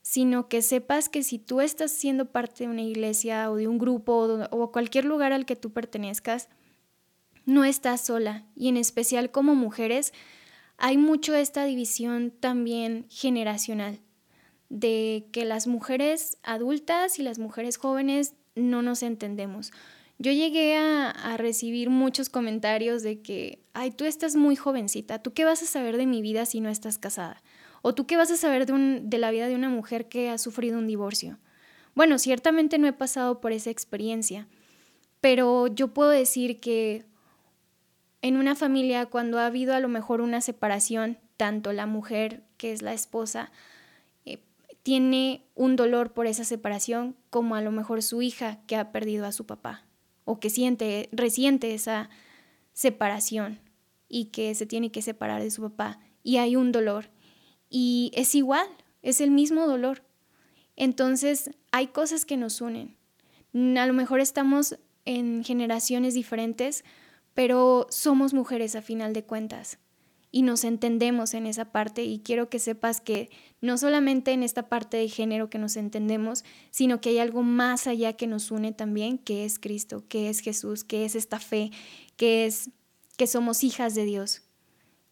sino 0.00 0.48
que 0.48 0.62
sepas 0.62 1.08
que 1.08 1.24
si 1.24 1.40
tú 1.40 1.60
estás 1.60 1.90
siendo 1.90 2.30
parte 2.30 2.62
de 2.62 2.70
una 2.70 2.82
iglesia 2.82 3.50
o 3.50 3.56
de 3.56 3.66
un 3.66 3.78
grupo 3.78 4.46
o, 4.52 4.70
cualquier 4.70 5.04
lugar 5.04 5.32
al 5.32 5.44
que 5.44 5.56
tú 5.56 5.72
pertenezcas, 5.72 6.48
no 7.46 7.64
estás 7.64 8.02
sola. 8.02 8.46
Y 8.54 8.68
en 8.68 8.76
especial 8.76 9.32
como 9.32 9.56
mujeres, 9.56 10.12
hay 10.76 10.96
mucho 10.96 11.34
esta 11.34 11.64
división 11.64 12.30
también 12.30 13.06
generacional, 13.08 13.98
de 14.68 15.26
que 15.32 15.44
las 15.44 15.66
mujeres 15.66 16.38
adultas 16.44 17.18
y 17.18 17.24
las 17.24 17.40
mujeres 17.40 17.76
jóvenes 17.76 18.36
no 18.54 18.82
nos 18.82 19.02
entendemos. 19.02 19.72
Yo 20.18 20.30
llegué 20.30 20.76
a, 20.76 21.36
recibir 21.36 21.90
muchos 21.90 22.28
comentarios 22.28 23.02
de 23.02 23.20
que, 23.20 23.58
ay, 23.72 23.90
tú 23.90 24.04
estás 24.04 24.36
muy 24.36 24.54
jovencita, 24.54 25.18
¿tú 25.18 25.32
qué 25.32 25.44
vas 25.44 25.62
a 25.62 25.66
saber 25.66 25.96
de 25.96 26.06
mi 26.06 26.22
vida 26.22 26.46
si 26.46 26.60
no 26.60 26.68
estás 26.68 26.98
casada? 26.98 27.42
¿O 27.82 27.94
tú 27.94 28.06
qué 28.06 28.16
vas 28.16 28.30
a 28.30 28.36
saber 28.36 28.64
de, 28.64 29.00
de 29.02 29.18
la 29.18 29.32
vida 29.32 29.48
de 29.48 29.56
una 29.56 29.68
mujer 29.68 30.08
que 30.08 30.30
ha 30.30 30.38
sufrido 30.38 30.78
un 30.78 30.86
divorcio? 30.86 31.38
Bueno, 31.94 32.18
ciertamente 32.18 32.78
no 32.78 32.86
he 32.86 32.92
pasado 32.92 33.40
por 33.40 33.52
esa 33.52 33.70
experiencia, 33.70 34.46
pero 35.20 35.66
yo 35.66 35.88
puedo 35.88 36.10
decir 36.10 36.60
que 36.60 37.04
en 38.22 38.36
una 38.36 38.54
familia 38.54 39.06
cuando 39.06 39.38
ha 39.38 39.46
habido 39.46 39.74
a 39.74 39.80
lo 39.80 39.88
mejor 39.88 40.20
una 40.20 40.40
separación, 40.40 41.18
tanto 41.36 41.72
la 41.72 41.86
mujer 41.86 42.44
que 42.56 42.72
es 42.72 42.82
la 42.82 42.94
esposa 42.94 43.50
eh, 44.24 44.38
tiene 44.84 45.44
un 45.56 45.74
dolor 45.74 46.12
por 46.12 46.26
esa 46.28 46.44
separación 46.44 47.16
como 47.30 47.56
a 47.56 47.60
lo 47.62 47.72
mejor 47.72 48.02
su 48.02 48.22
hija 48.22 48.60
que 48.66 48.76
ha 48.76 48.92
perdido 48.92 49.26
a 49.26 49.32
su 49.32 49.44
papá 49.44 49.83
o 50.24 50.40
que 50.40 50.50
siente, 50.50 51.08
resiente 51.12 51.74
esa 51.74 52.10
separación 52.72 53.60
y 54.08 54.26
que 54.26 54.54
se 54.54 54.66
tiene 54.66 54.90
que 54.90 55.02
separar 55.02 55.42
de 55.42 55.50
su 55.50 55.62
papá 55.62 56.00
y 56.22 56.38
hay 56.38 56.56
un 56.56 56.72
dolor 56.72 57.10
y 57.68 58.10
es 58.14 58.34
igual, 58.34 58.66
es 59.02 59.20
el 59.20 59.30
mismo 59.30 59.66
dolor. 59.66 60.02
Entonces 60.76 61.50
hay 61.72 61.88
cosas 61.88 62.24
que 62.24 62.36
nos 62.36 62.60
unen. 62.60 62.96
A 63.76 63.86
lo 63.86 63.92
mejor 63.92 64.20
estamos 64.20 64.78
en 65.04 65.44
generaciones 65.44 66.14
diferentes, 66.14 66.84
pero 67.34 67.86
somos 67.90 68.34
mujeres 68.34 68.74
a 68.76 68.82
final 68.82 69.12
de 69.12 69.24
cuentas 69.24 69.78
y 70.34 70.42
nos 70.42 70.64
entendemos 70.64 71.32
en 71.32 71.46
esa 71.46 71.66
parte 71.66 72.02
y 72.02 72.18
quiero 72.18 72.48
que 72.48 72.58
sepas 72.58 73.00
que 73.00 73.30
no 73.60 73.78
solamente 73.78 74.32
en 74.32 74.42
esta 74.42 74.68
parte 74.68 74.96
de 74.96 75.08
género 75.08 75.48
que 75.48 75.58
nos 75.58 75.76
entendemos, 75.76 76.44
sino 76.72 77.00
que 77.00 77.10
hay 77.10 77.18
algo 77.20 77.44
más 77.44 77.86
allá 77.86 78.14
que 78.14 78.26
nos 78.26 78.50
une 78.50 78.72
también, 78.72 79.18
que 79.18 79.44
es 79.44 79.60
Cristo, 79.60 80.02
que 80.08 80.28
es 80.28 80.40
Jesús, 80.40 80.82
que 80.82 81.04
es 81.04 81.14
esta 81.14 81.38
fe, 81.38 81.70
que 82.16 82.46
es 82.46 82.70
que 83.16 83.28
somos 83.28 83.62
hijas 83.62 83.94
de 83.94 84.06
Dios 84.06 84.42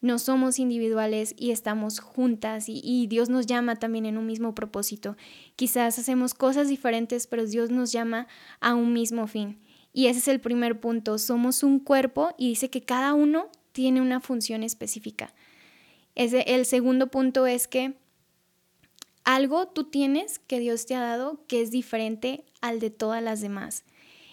no 0.01 0.19
somos 0.19 0.59
individuales 0.59 1.33
y 1.39 1.53
estamos 1.53 2.01
juntas 2.01 2.65
y, 2.67 3.07
Dios 3.07 3.29
nos 3.29 3.47
llama 3.47 3.77
también 3.77 4.05
en 4.05 4.19
un 4.19 4.27
mismo 4.27 4.53
propósito. 4.53 5.17
Quizás 5.55 5.97
hacemos 5.97 6.35
cosas 6.35 6.67
diferentes, 6.67 7.29
pero 7.29 7.47
Dios 7.47 7.71
nos 7.71 7.93
llama 7.93 8.27
a 8.59 8.75
un 8.75 8.93
mismo 8.93 9.29
fin. 9.29 9.61
Y 9.93 10.07
ese 10.07 10.19
es 10.19 10.27
el 10.27 10.41
primer 10.41 10.81
punto. 10.81 11.19
Somos 11.19 11.63
un 11.63 11.79
cuerpo 11.79 12.35
y 12.37 12.49
dice 12.49 12.69
que 12.69 12.83
cada 12.83 13.15
uno 13.15 13.49
tiene 13.73 14.01
una 14.01 14.21
función 14.21 14.63
específica. 14.63 15.35
El 16.15 16.67
segundo 16.67 17.09
punto 17.09 17.47
es 17.47 17.67
que 17.67 17.95
algo 19.25 19.69
tú 19.69 19.85
tienes 19.85 20.39
que 20.39 20.61
Dios 20.61 20.87
te 20.87 20.95
ha 20.95 21.01
dado 21.01 21.45
que 21.47 21.63
es 21.63 21.71
diferente 21.71 22.45
al 22.61 22.81
de 22.81 22.91
todas 22.91 23.23
las 23.23 23.41
demás. 23.41 23.85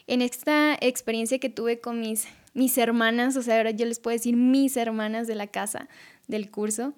En 0.07 0.21
esta 0.21 0.75
experiencia 0.81 1.39
que 1.39 1.49
tuve 1.49 1.79
con 1.79 1.99
mis 1.99 2.27
mis 2.53 2.77
hermanas, 2.77 3.35
o 3.37 3.41
sea, 3.41 3.57
ahora 3.57 3.71
yo 3.71 3.85
les 3.85 3.99
puedo 3.99 4.15
decir 4.15 4.35
mis 4.35 4.77
hermanas 4.77 5.27
de 5.27 5.35
la 5.35 5.47
casa, 5.47 5.87
del 6.27 6.51
curso, 6.51 6.93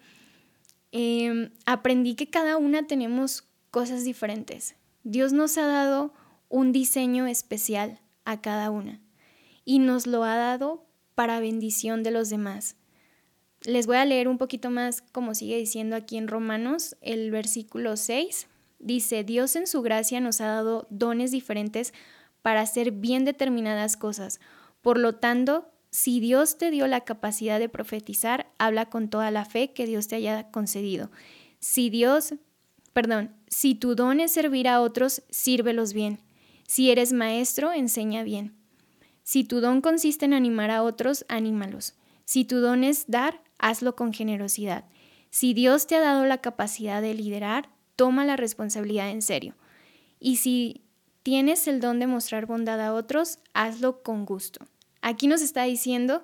em, 0.91 1.51
aprendí 1.65 2.15
que 2.15 2.29
cada 2.29 2.57
una 2.57 2.87
tenemos 2.87 3.43
cosas 3.69 4.03
diferentes. 4.03 4.75
Dios 5.03 5.33
nos 5.33 5.57
ha 5.57 5.65
dado 5.65 6.13
un 6.49 6.71
diseño 6.71 7.27
especial 7.27 7.99
a 8.25 8.41
cada 8.41 8.71
una 8.71 8.99
y 9.63 9.79
nos 9.79 10.05
lo 10.07 10.23
ha 10.23 10.35
dado 10.35 10.85
para 11.15 11.39
bendición 11.39 12.03
de 12.03 12.11
los 12.11 12.29
demás. 12.29 12.75
Les 13.63 13.85
voy 13.85 13.97
a 13.97 14.05
leer 14.05 14.27
un 14.27 14.37
poquito 14.37 14.69
más 14.71 15.01
como 15.01 15.35
sigue 15.35 15.57
diciendo 15.57 15.95
aquí 15.95 16.17
en 16.17 16.27
Romanos, 16.27 16.95
el 17.01 17.29
versículo 17.29 17.95
6. 17.95 18.47
Dice, 18.79 19.23
Dios 19.23 19.55
en 19.55 19.67
su 19.67 19.81
gracia 19.83 20.19
nos 20.19 20.41
ha 20.41 20.47
dado 20.47 20.87
dones 20.89 21.31
diferentes 21.31 21.93
para 22.41 22.61
hacer 22.61 22.91
bien 22.91 23.23
determinadas 23.25 23.97
cosas. 23.97 24.39
Por 24.81 24.97
lo 24.97 25.15
tanto, 25.15 25.69
si 25.91 26.19
Dios 26.19 26.57
te 26.57 26.71
dio 26.71 26.87
la 26.87 27.01
capacidad 27.01 27.59
de 27.59 27.69
profetizar, 27.69 28.51
habla 28.57 28.87
con 28.87 29.09
toda 29.09 29.29
la 29.29 29.45
fe 29.45 29.73
que 29.73 29.85
Dios 29.85 30.07
te 30.07 30.15
haya 30.15 30.49
concedido. 30.49 31.11
Si 31.59 31.89
Dios, 31.89 32.33
perdón, 32.93 33.35
si 33.47 33.75
tu 33.75 33.93
don 33.93 34.19
es 34.19 34.31
servir 34.31 34.67
a 34.67 34.81
otros, 34.81 35.21
sírvelos 35.29 35.93
bien. 35.93 36.19
Si 36.65 36.89
eres 36.89 37.13
maestro, 37.13 37.73
enseña 37.73 38.23
bien. 38.23 38.60
Si 39.23 39.43
tu 39.43 39.61
don 39.61 39.81
consiste 39.81 40.25
en 40.25 40.33
animar 40.33 40.71
a 40.71 40.83
otros, 40.83 41.25
anímalos. 41.29 41.95
Si 42.25 42.45
tu 42.45 42.59
don 42.59 42.83
es 42.83 43.05
dar, 43.07 43.41
hazlo 43.57 43.95
con 43.95 44.13
generosidad. 44.13 44.85
Si 45.29 45.53
Dios 45.53 45.87
te 45.87 45.95
ha 45.95 46.01
dado 46.01 46.25
la 46.25 46.39
capacidad 46.39 47.01
de 47.01 47.13
liderar, 47.13 47.69
toma 47.95 48.25
la 48.25 48.35
responsabilidad 48.35 49.09
en 49.09 49.21
serio. 49.21 49.55
Y 50.19 50.37
si 50.37 50.81
tienes 51.23 51.67
el 51.67 51.79
don 51.79 51.99
de 51.99 52.07
mostrar 52.07 52.45
bondad 52.45 52.81
a 52.81 52.93
otros, 52.93 53.39
hazlo 53.53 54.03
con 54.03 54.25
gusto. 54.25 54.65
Aquí 55.01 55.27
nos 55.27 55.41
está 55.41 55.63
diciendo 55.63 56.23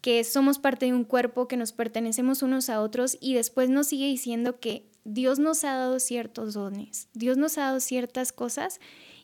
que 0.00 0.24
somos 0.24 0.58
parte 0.58 0.86
de 0.86 0.92
un 0.92 1.04
cuerpo, 1.04 1.48
que 1.48 1.56
nos 1.56 1.72
pertenecemos 1.72 2.42
unos 2.42 2.70
a 2.70 2.80
otros 2.80 3.16
y 3.20 3.34
después 3.34 3.68
nos 3.68 3.88
sigue 3.88 4.06
diciendo 4.06 4.60
que 4.60 4.88
Dios 5.04 5.38
nos 5.38 5.64
ha 5.64 5.74
dado 5.74 6.00
ciertos 6.00 6.54
dones, 6.54 7.08
Dios 7.14 7.36
nos 7.36 7.58
ha 7.58 7.62
dado 7.62 7.80
ciertas 7.80 8.32
cosas 8.32 8.80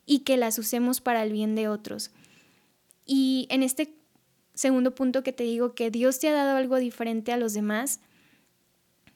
y 0.07 0.21
que 0.21 0.37
las 0.37 0.59
usemos 0.59 1.01
para 1.01 1.23
el 1.23 1.33
bien 1.33 1.55
de 1.55 1.69
otros. 1.69 2.11
Y 3.05 3.47
en 3.51 3.63
este 3.63 3.95
segundo 4.55 4.95
punto 4.95 5.23
que 5.23 5.33
te 5.33 5.45
digo 5.45 5.75
que 5.75 5.91
Dios 5.91 6.19
te 6.19 6.29
ha 6.29 6.33
dado 6.33 6.57
algo 6.57 6.77
diferente 6.79 7.33
a 7.33 7.37
los 7.37 7.53
demás, 7.53 8.01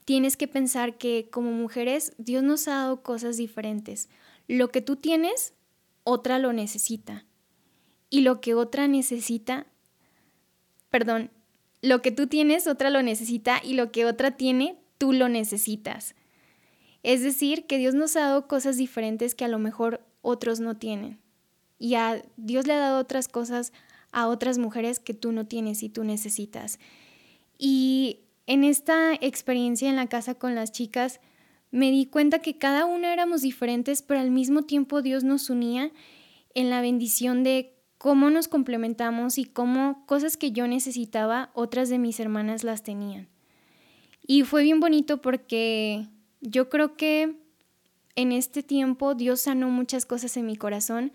tienes 0.04 0.36
que 0.36 0.48
pensar 0.48 0.98
que 0.98 1.28
como 1.30 1.52
mujeres 1.52 2.12
Dios 2.18 2.42
nos 2.42 2.68
ha 2.68 2.76
dado 2.76 3.02
cosas 3.02 3.36
diferentes. 3.36 4.08
Lo 4.46 4.68
que 4.68 4.80
tú 4.80 4.96
tienes, 4.96 5.54
otra 6.04 6.38
lo 6.38 6.52
necesita. 6.52 7.24
Y 8.10 8.22
lo 8.22 8.40
que 8.40 8.54
otra 8.54 8.88
necesita, 8.88 9.66
perdón, 10.88 11.30
lo 11.82 12.02
que 12.02 12.10
tú 12.10 12.26
tienes, 12.26 12.66
otra 12.66 12.90
lo 12.90 13.02
necesita 13.02 13.60
y 13.62 13.74
lo 13.74 13.92
que 13.92 14.06
otra 14.06 14.32
tiene, 14.36 14.78
tú 14.96 15.12
lo 15.12 15.28
necesitas. 15.28 16.14
Es 17.02 17.22
decir, 17.22 17.66
que 17.66 17.78
Dios 17.78 17.94
nos 17.94 18.16
ha 18.16 18.20
dado 18.20 18.48
cosas 18.48 18.76
diferentes 18.76 19.34
que 19.34 19.44
a 19.44 19.48
lo 19.48 19.58
mejor 19.58 20.00
otros 20.22 20.58
no 20.58 20.76
tienen. 20.76 21.20
Y 21.78 21.94
a 21.94 22.22
Dios 22.36 22.66
le 22.66 22.74
ha 22.74 22.78
dado 22.78 23.00
otras 23.00 23.28
cosas 23.28 23.72
a 24.10 24.26
otras 24.26 24.58
mujeres 24.58 25.00
que 25.00 25.14
tú 25.14 25.32
no 25.32 25.46
tienes 25.46 25.82
y 25.82 25.88
tú 25.88 26.04
necesitas. 26.04 26.78
Y 27.58 28.20
en 28.46 28.64
esta 28.64 29.14
experiencia 29.14 29.88
en 29.88 29.96
la 29.96 30.06
casa 30.06 30.34
con 30.34 30.54
las 30.54 30.72
chicas, 30.72 31.20
me 31.70 31.90
di 31.90 32.06
cuenta 32.06 32.38
que 32.38 32.56
cada 32.56 32.86
una 32.86 33.12
éramos 33.12 33.42
diferentes, 33.42 34.02
pero 34.02 34.20
al 34.20 34.30
mismo 34.30 34.62
tiempo 34.62 35.02
Dios 35.02 35.24
nos 35.24 35.50
unía 35.50 35.92
en 36.54 36.70
la 36.70 36.80
bendición 36.80 37.44
de 37.44 37.74
cómo 37.98 38.30
nos 38.30 38.48
complementamos 38.48 39.38
y 39.38 39.44
cómo 39.44 40.04
cosas 40.06 40.36
que 40.36 40.52
yo 40.52 40.66
necesitaba, 40.66 41.50
otras 41.52 41.88
de 41.88 41.98
mis 41.98 42.20
hermanas 42.20 42.64
las 42.64 42.82
tenían. 42.82 43.28
Y 44.26 44.44
fue 44.44 44.62
bien 44.62 44.80
bonito 44.80 45.20
porque 45.20 46.06
yo 46.40 46.68
creo 46.68 46.96
que 46.96 47.36
en 48.14 48.32
este 48.32 48.62
tiempo 48.62 49.14
Dios 49.14 49.40
sanó 49.42 49.68
muchas 49.68 50.06
cosas 50.06 50.36
en 50.36 50.46
mi 50.46 50.56
corazón 50.56 51.12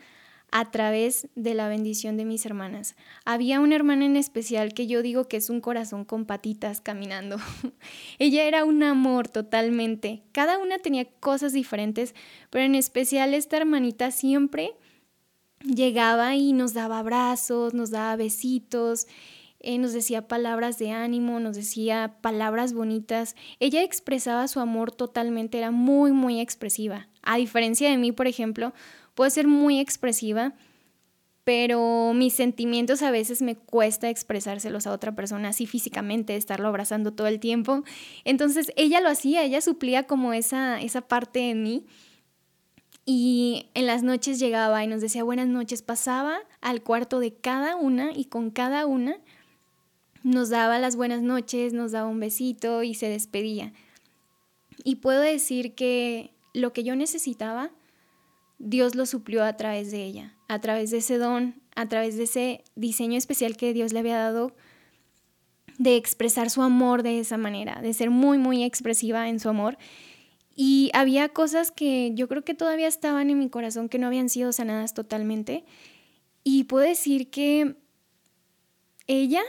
a 0.55 0.69
través 0.69 1.27
de 1.33 1.55
la 1.55 1.67
bendición 1.67 2.15
de 2.15 2.25
mis 2.25 2.45
hermanas. 2.45 2.95
Había 3.25 3.59
una 3.59 3.73
hermana 3.73 4.05
en 4.05 4.15
especial 4.15 4.75
que 4.75 4.85
yo 4.85 5.01
digo 5.01 5.27
que 5.27 5.37
es 5.37 5.49
un 5.49 5.61
corazón 5.61 6.05
con 6.05 6.25
patitas 6.25 6.79
caminando. 6.79 7.37
Ella 8.19 8.43
era 8.43 8.63
un 8.63 8.83
amor 8.83 9.27
totalmente. 9.27 10.21
Cada 10.31 10.59
una 10.59 10.77
tenía 10.77 11.05
cosas 11.05 11.53
diferentes, 11.53 12.13
pero 12.51 12.65
en 12.65 12.75
especial 12.75 13.33
esta 13.33 13.57
hermanita 13.57 14.11
siempre 14.11 14.75
llegaba 15.61 16.35
y 16.35 16.53
nos 16.53 16.75
daba 16.75 16.99
abrazos, 16.99 17.73
nos 17.73 17.89
daba 17.89 18.15
besitos, 18.15 19.07
eh, 19.59 19.79
nos 19.79 19.91
decía 19.91 20.27
palabras 20.27 20.77
de 20.77 20.91
ánimo, 20.91 21.39
nos 21.39 21.55
decía 21.55 22.19
palabras 22.21 22.73
bonitas. 22.73 23.35
Ella 23.59 23.81
expresaba 23.81 24.47
su 24.47 24.59
amor 24.59 24.91
totalmente, 24.91 25.57
era 25.57 25.71
muy, 25.71 26.11
muy 26.11 26.39
expresiva. 26.39 27.07
A 27.23 27.37
diferencia 27.37 27.89
de 27.89 27.97
mí, 27.97 28.11
por 28.11 28.27
ejemplo, 28.27 28.73
puedo 29.15 29.29
ser 29.29 29.47
muy 29.47 29.79
expresiva, 29.79 30.53
pero 31.43 32.13
mis 32.13 32.33
sentimientos 32.33 33.01
a 33.01 33.11
veces 33.11 33.41
me 33.41 33.55
cuesta 33.55 34.09
expresárselos 34.09 34.87
a 34.87 34.93
otra 34.93 35.13
persona 35.13 35.49
así 35.49 35.65
físicamente, 35.65 36.35
estarlo 36.35 36.67
abrazando 36.67 37.13
todo 37.13 37.27
el 37.27 37.39
tiempo. 37.39 37.83
Entonces 38.23 38.71
ella 38.77 39.01
lo 39.01 39.09
hacía, 39.09 39.43
ella 39.43 39.61
suplía 39.61 40.03
como 40.03 40.33
esa, 40.33 40.79
esa 40.81 41.01
parte 41.01 41.49
en 41.49 41.63
mí 41.63 41.85
y 43.05 43.67
en 43.73 43.85
las 43.85 44.03
noches 44.03 44.39
llegaba 44.39 44.83
y 44.83 44.87
nos 44.87 45.01
decía 45.01 45.23
buenas 45.23 45.47
noches, 45.47 45.81
pasaba 45.81 46.37
al 46.61 46.81
cuarto 46.81 47.19
de 47.19 47.33
cada 47.33 47.75
una 47.75 48.11
y 48.13 48.25
con 48.25 48.49
cada 48.49 48.85
una 48.85 49.17
nos 50.23 50.49
daba 50.49 50.79
las 50.79 50.95
buenas 50.95 51.21
noches, 51.21 51.73
nos 51.73 51.91
daba 51.91 52.07
un 52.07 52.21
besito 52.21 52.83
y 52.83 52.93
se 52.93 53.09
despedía. 53.09 53.73
Y 54.85 54.95
puedo 54.95 55.19
decir 55.19 55.75
que 55.75 56.31
lo 56.53 56.73
que 56.73 56.83
yo 56.83 56.95
necesitaba, 56.95 57.71
Dios 58.59 58.95
lo 58.95 59.05
suplió 59.05 59.43
a 59.43 59.57
través 59.57 59.91
de 59.91 60.03
ella, 60.03 60.35
a 60.47 60.59
través 60.59 60.91
de 60.91 60.97
ese 60.97 61.17
don, 61.17 61.61
a 61.75 61.87
través 61.89 62.17
de 62.17 62.23
ese 62.23 62.63
diseño 62.75 63.17
especial 63.17 63.57
que 63.57 63.73
Dios 63.73 63.93
le 63.93 63.99
había 63.99 64.17
dado 64.17 64.55
de 65.77 65.95
expresar 65.95 66.49
su 66.49 66.61
amor 66.61 67.03
de 67.03 67.19
esa 67.19 67.37
manera, 67.37 67.81
de 67.81 67.93
ser 67.93 68.09
muy, 68.09 68.37
muy 68.37 68.63
expresiva 68.63 69.27
en 69.27 69.39
su 69.39 69.49
amor. 69.49 69.77
Y 70.55 70.91
había 70.93 71.29
cosas 71.29 71.71
que 71.71 72.11
yo 72.13 72.27
creo 72.27 72.43
que 72.43 72.53
todavía 72.53 72.87
estaban 72.87 73.29
en 73.29 73.39
mi 73.39 73.49
corazón 73.49 73.89
que 73.89 73.97
no 73.97 74.07
habían 74.07 74.29
sido 74.29 74.51
sanadas 74.51 74.93
totalmente. 74.93 75.65
Y 76.43 76.65
puedo 76.65 76.85
decir 76.85 77.31
que 77.31 77.75
ella, 79.07 79.41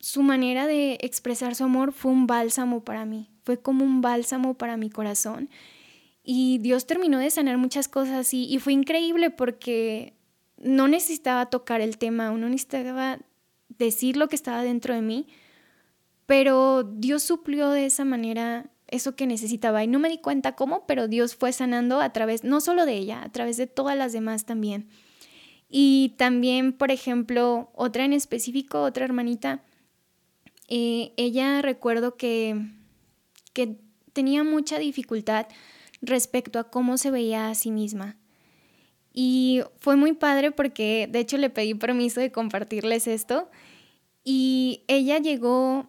su 0.00 0.22
manera 0.22 0.66
de 0.66 0.98
expresar 1.00 1.54
su 1.54 1.64
amor 1.64 1.92
fue 1.92 2.10
un 2.10 2.26
bálsamo 2.26 2.82
para 2.82 3.04
mí, 3.04 3.30
fue 3.44 3.60
como 3.60 3.84
un 3.84 4.00
bálsamo 4.00 4.54
para 4.54 4.76
mi 4.76 4.90
corazón. 4.90 5.48
Y 6.24 6.58
Dios 6.58 6.86
terminó 6.86 7.18
de 7.18 7.30
sanar 7.30 7.58
muchas 7.58 7.86
cosas 7.86 8.32
y, 8.32 8.46
y 8.46 8.58
fue 8.58 8.72
increíble 8.72 9.30
porque 9.30 10.14
no 10.56 10.88
necesitaba 10.88 11.46
tocar 11.46 11.80
el 11.80 11.98
tema, 11.98 12.30
no 12.30 12.48
necesitaba 12.48 13.18
decir 13.68 14.16
lo 14.16 14.28
que 14.28 14.36
estaba 14.36 14.62
dentro 14.62 14.94
de 14.94 15.02
mí, 15.02 15.26
pero 16.26 16.82
Dios 16.82 17.22
suplió 17.22 17.70
de 17.70 17.86
esa 17.86 18.04
manera 18.04 18.70
eso 18.88 19.16
que 19.16 19.26
necesitaba 19.26 19.82
y 19.84 19.86
no 19.86 19.98
me 19.98 20.08
di 20.08 20.18
cuenta 20.18 20.54
cómo, 20.54 20.86
pero 20.86 21.08
Dios 21.08 21.34
fue 21.34 21.52
sanando 21.52 22.00
a 22.00 22.12
través, 22.12 22.44
no 22.44 22.60
solo 22.60 22.86
de 22.86 22.94
ella, 22.94 23.22
a 23.22 23.30
través 23.30 23.56
de 23.56 23.66
todas 23.66 23.96
las 23.96 24.12
demás 24.12 24.44
también. 24.46 24.88
Y 25.68 26.14
también, 26.16 26.72
por 26.72 26.90
ejemplo, 26.90 27.70
otra 27.74 28.04
en 28.04 28.12
específico, 28.12 28.82
otra 28.82 29.04
hermanita, 29.04 29.62
eh, 30.68 31.12
ella 31.16 31.60
recuerdo 31.62 32.16
que, 32.16 32.56
que 33.52 33.76
tenía 34.12 34.44
mucha 34.44 34.78
dificultad 34.78 35.46
respecto 36.06 36.58
a 36.58 36.70
cómo 36.70 36.98
se 36.98 37.10
veía 37.10 37.50
a 37.50 37.54
sí 37.54 37.70
misma. 37.70 38.16
Y 39.12 39.62
fue 39.78 39.96
muy 39.96 40.12
padre 40.12 40.50
porque 40.50 41.08
de 41.10 41.20
hecho 41.20 41.38
le 41.38 41.50
pedí 41.50 41.74
permiso 41.74 42.20
de 42.20 42.32
compartirles 42.32 43.06
esto 43.06 43.48
y 44.24 44.82
ella 44.88 45.18
llegó 45.18 45.88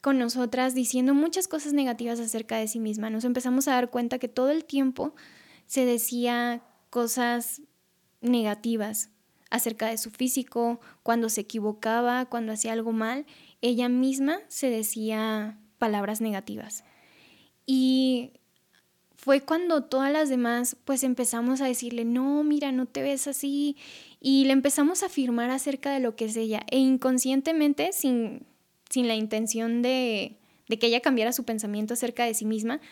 con 0.00 0.18
nosotras 0.18 0.74
diciendo 0.74 1.14
muchas 1.14 1.48
cosas 1.48 1.72
negativas 1.72 2.20
acerca 2.20 2.56
de 2.58 2.68
sí 2.68 2.78
misma. 2.78 3.10
Nos 3.10 3.24
empezamos 3.24 3.66
a 3.66 3.72
dar 3.72 3.90
cuenta 3.90 4.18
que 4.18 4.28
todo 4.28 4.50
el 4.50 4.64
tiempo 4.64 5.14
se 5.66 5.86
decía 5.86 6.62
cosas 6.90 7.62
negativas 8.20 9.10
acerca 9.50 9.88
de 9.88 9.98
su 9.98 10.10
físico, 10.10 10.80
cuando 11.02 11.28
se 11.28 11.42
equivocaba, 11.42 12.26
cuando 12.26 12.52
hacía 12.52 12.72
algo 12.72 12.92
mal, 12.92 13.24
ella 13.60 13.88
misma 13.88 14.40
se 14.48 14.68
decía 14.68 15.58
palabras 15.78 16.20
negativas. 16.20 16.84
Y 17.64 18.32
fue 19.24 19.40
cuando 19.40 19.84
todas 19.84 20.12
las 20.12 20.28
demás 20.28 20.76
pues 20.84 21.02
empezamos 21.02 21.62
a 21.62 21.64
decirle, 21.64 22.04
no, 22.04 22.44
mira, 22.44 22.72
no 22.72 22.84
te 22.84 23.00
ves 23.00 23.26
así, 23.26 23.74
y 24.20 24.44
le 24.44 24.52
empezamos 24.52 25.02
a 25.02 25.06
afirmar 25.06 25.48
acerca 25.48 25.90
de 25.94 26.00
lo 26.00 26.14
que 26.14 26.26
es 26.26 26.36
ella, 26.36 26.60
e 26.70 26.76
inconscientemente, 26.76 27.92
sin, 27.92 28.44
sin 28.90 29.08
la 29.08 29.14
intención 29.14 29.80
de, 29.80 30.36
que 30.68 30.88
ella 30.88 31.00
cambiara 31.00 31.32
su 31.32 31.44
pensamiento 31.44 31.94
acerca 31.94 32.26
de 32.26 32.34
sí 32.34 32.44
misma, 32.44 32.82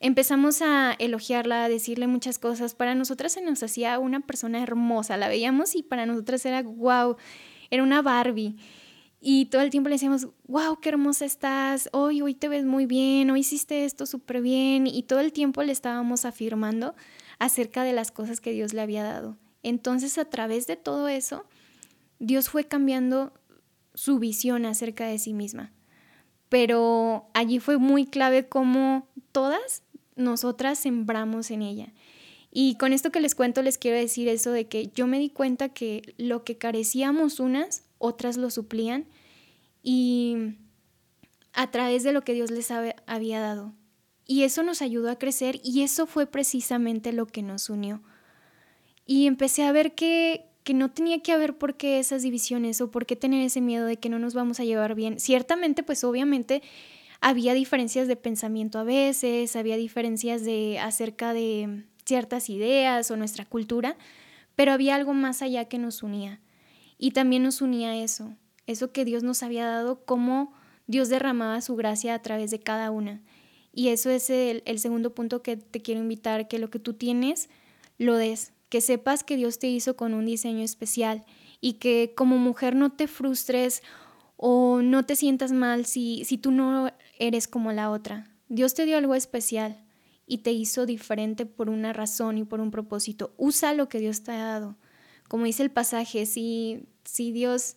empezamos 0.00 0.62
a 0.62 0.96
elogiarla, 0.98 1.66
a 1.66 1.68
decirle 1.68 2.08
muchas 2.08 2.40
cosas. 2.40 2.74
Para 2.74 2.96
nosotras 2.96 3.30
se 3.30 3.40
nos 3.40 3.62
hacía 3.62 4.00
una 4.00 4.18
persona 4.18 4.60
hermosa, 4.60 5.16
la 5.16 5.28
veíamos 5.28 5.76
y 5.76 5.84
para 5.84 6.06
nosotras 6.06 6.44
era 6.44 6.60
wow, 6.60 7.16
era 7.70 7.84
una 7.84 8.02
Barbie. 8.02 8.56
Y 9.20 9.46
todo 9.46 9.62
el 9.62 9.70
tiempo 9.70 9.88
le 9.88 9.96
decíamos, 9.96 10.28
wow, 10.46 10.78
qué 10.80 10.90
hermosa 10.90 11.24
estás, 11.24 11.88
hoy, 11.92 12.22
hoy 12.22 12.34
te 12.34 12.48
ves 12.48 12.64
muy 12.64 12.86
bien, 12.86 13.30
hoy 13.30 13.40
hiciste 13.40 13.84
esto 13.84 14.06
súper 14.06 14.40
bien. 14.40 14.86
Y 14.86 15.02
todo 15.02 15.20
el 15.20 15.32
tiempo 15.32 15.62
le 15.62 15.72
estábamos 15.72 16.24
afirmando 16.24 16.94
acerca 17.38 17.82
de 17.82 17.92
las 17.92 18.12
cosas 18.12 18.40
que 18.40 18.52
Dios 18.52 18.74
le 18.74 18.80
había 18.80 19.02
dado. 19.02 19.36
Entonces, 19.62 20.18
a 20.18 20.24
través 20.24 20.66
de 20.66 20.76
todo 20.76 21.08
eso, 21.08 21.44
Dios 22.20 22.48
fue 22.48 22.64
cambiando 22.64 23.32
su 23.94 24.18
visión 24.20 24.64
acerca 24.66 25.06
de 25.06 25.18
sí 25.18 25.34
misma. 25.34 25.72
Pero 26.48 27.28
allí 27.34 27.58
fue 27.58 27.78
muy 27.78 28.06
clave 28.06 28.48
cómo 28.48 29.08
todas 29.32 29.82
nosotras 30.14 30.78
sembramos 30.78 31.50
en 31.50 31.62
ella. 31.62 31.92
Y 32.50 32.76
con 32.76 32.92
esto 32.92 33.10
que 33.10 33.20
les 33.20 33.34
cuento 33.34 33.62
les 33.62 33.78
quiero 33.78 33.96
decir 33.98 34.28
eso 34.28 34.52
de 34.52 34.68
que 34.68 34.88
yo 34.94 35.06
me 35.06 35.18
di 35.18 35.30
cuenta 35.30 35.68
que 35.68 36.14
lo 36.16 36.44
que 36.44 36.56
carecíamos 36.56 37.40
unas, 37.40 37.84
otras 37.98 38.36
lo 38.36 38.50
suplían 38.50 39.06
y 39.82 40.56
a 41.52 41.70
través 41.70 42.02
de 42.02 42.12
lo 42.12 42.22
que 42.22 42.34
Dios 42.34 42.50
les 42.50 42.70
había 42.70 43.40
dado. 43.40 43.72
Y 44.26 44.42
eso 44.42 44.62
nos 44.62 44.82
ayudó 44.82 45.10
a 45.10 45.18
crecer 45.18 45.60
y 45.64 45.82
eso 45.82 46.06
fue 46.06 46.26
precisamente 46.26 47.12
lo 47.12 47.26
que 47.26 47.42
nos 47.42 47.70
unió. 47.70 48.02
Y 49.06 49.26
empecé 49.26 49.64
a 49.64 49.72
ver 49.72 49.94
que, 49.94 50.44
que 50.64 50.74
no 50.74 50.90
tenía 50.90 51.22
que 51.22 51.32
haber 51.32 51.56
por 51.56 51.76
qué 51.76 51.98
esas 51.98 52.22
divisiones 52.22 52.80
o 52.80 52.90
por 52.90 53.06
qué 53.06 53.16
tener 53.16 53.42
ese 53.42 53.62
miedo 53.62 53.86
de 53.86 53.96
que 53.96 54.10
no 54.10 54.18
nos 54.18 54.34
vamos 54.34 54.60
a 54.60 54.64
llevar 54.64 54.94
bien. 54.94 55.18
Ciertamente, 55.18 55.82
pues 55.82 56.04
obviamente 56.04 56.62
había 57.20 57.54
diferencias 57.54 58.06
de 58.06 58.16
pensamiento 58.16 58.78
a 58.78 58.84
veces, 58.84 59.56
había 59.56 59.76
diferencias 59.76 60.44
de 60.44 60.78
acerca 60.78 61.32
de 61.32 61.84
ciertas 62.04 62.50
ideas 62.50 63.10
o 63.10 63.16
nuestra 63.16 63.44
cultura, 63.44 63.96
pero 64.56 64.72
había 64.72 64.94
algo 64.94 65.14
más 65.14 65.42
allá 65.42 65.66
que 65.66 65.78
nos 65.78 66.02
unía. 66.02 66.40
Y 66.98 67.12
también 67.12 67.44
nos 67.44 67.62
unía 67.62 67.96
eso, 67.96 68.34
eso 68.66 68.92
que 68.92 69.04
Dios 69.04 69.22
nos 69.22 69.42
había 69.42 69.66
dado, 69.66 70.04
cómo 70.04 70.52
Dios 70.86 71.08
derramaba 71.08 71.60
su 71.60 71.76
gracia 71.76 72.14
a 72.14 72.22
través 72.22 72.50
de 72.50 72.60
cada 72.60 72.90
una. 72.90 73.22
Y 73.72 73.88
eso 73.88 74.10
es 74.10 74.28
el, 74.30 74.62
el 74.66 74.80
segundo 74.80 75.14
punto 75.14 75.42
que 75.42 75.56
te 75.56 75.80
quiero 75.80 76.00
invitar, 76.00 76.48
que 76.48 76.58
lo 76.58 76.70
que 76.70 76.80
tú 76.80 76.94
tienes, 76.94 77.48
lo 77.98 78.16
des, 78.16 78.52
que 78.68 78.80
sepas 78.80 79.24
que 79.24 79.36
Dios 79.36 79.58
te 79.58 79.68
hizo 79.68 79.96
con 79.96 80.14
un 80.14 80.26
diseño 80.26 80.64
especial 80.64 81.24
y 81.60 81.74
que 81.74 82.12
como 82.16 82.38
mujer 82.38 82.74
no 82.74 82.90
te 82.92 83.06
frustres 83.06 83.82
o 84.36 84.82
no 84.82 85.04
te 85.04 85.16
sientas 85.16 85.52
mal 85.52 85.84
si, 85.86 86.24
si 86.24 86.38
tú 86.38 86.50
no 86.50 86.90
eres 87.18 87.48
como 87.48 87.72
la 87.72 87.90
otra. 87.90 88.30
Dios 88.48 88.74
te 88.74 88.86
dio 88.86 88.96
algo 88.96 89.14
especial 89.14 89.84
y 90.26 90.38
te 90.38 90.52
hizo 90.52 90.86
diferente 90.86 91.46
por 91.46 91.68
una 91.70 91.92
razón 91.92 92.38
y 92.38 92.44
por 92.44 92.60
un 92.60 92.70
propósito. 92.70 93.34
Usa 93.36 93.74
lo 93.74 93.88
que 93.88 93.98
Dios 93.98 94.22
te 94.22 94.32
ha 94.32 94.44
dado. 94.44 94.76
Como 95.28 95.44
dice 95.44 95.62
el 95.62 95.70
pasaje, 95.70 96.26
si, 96.26 96.86
si 97.04 97.32
Dios 97.32 97.76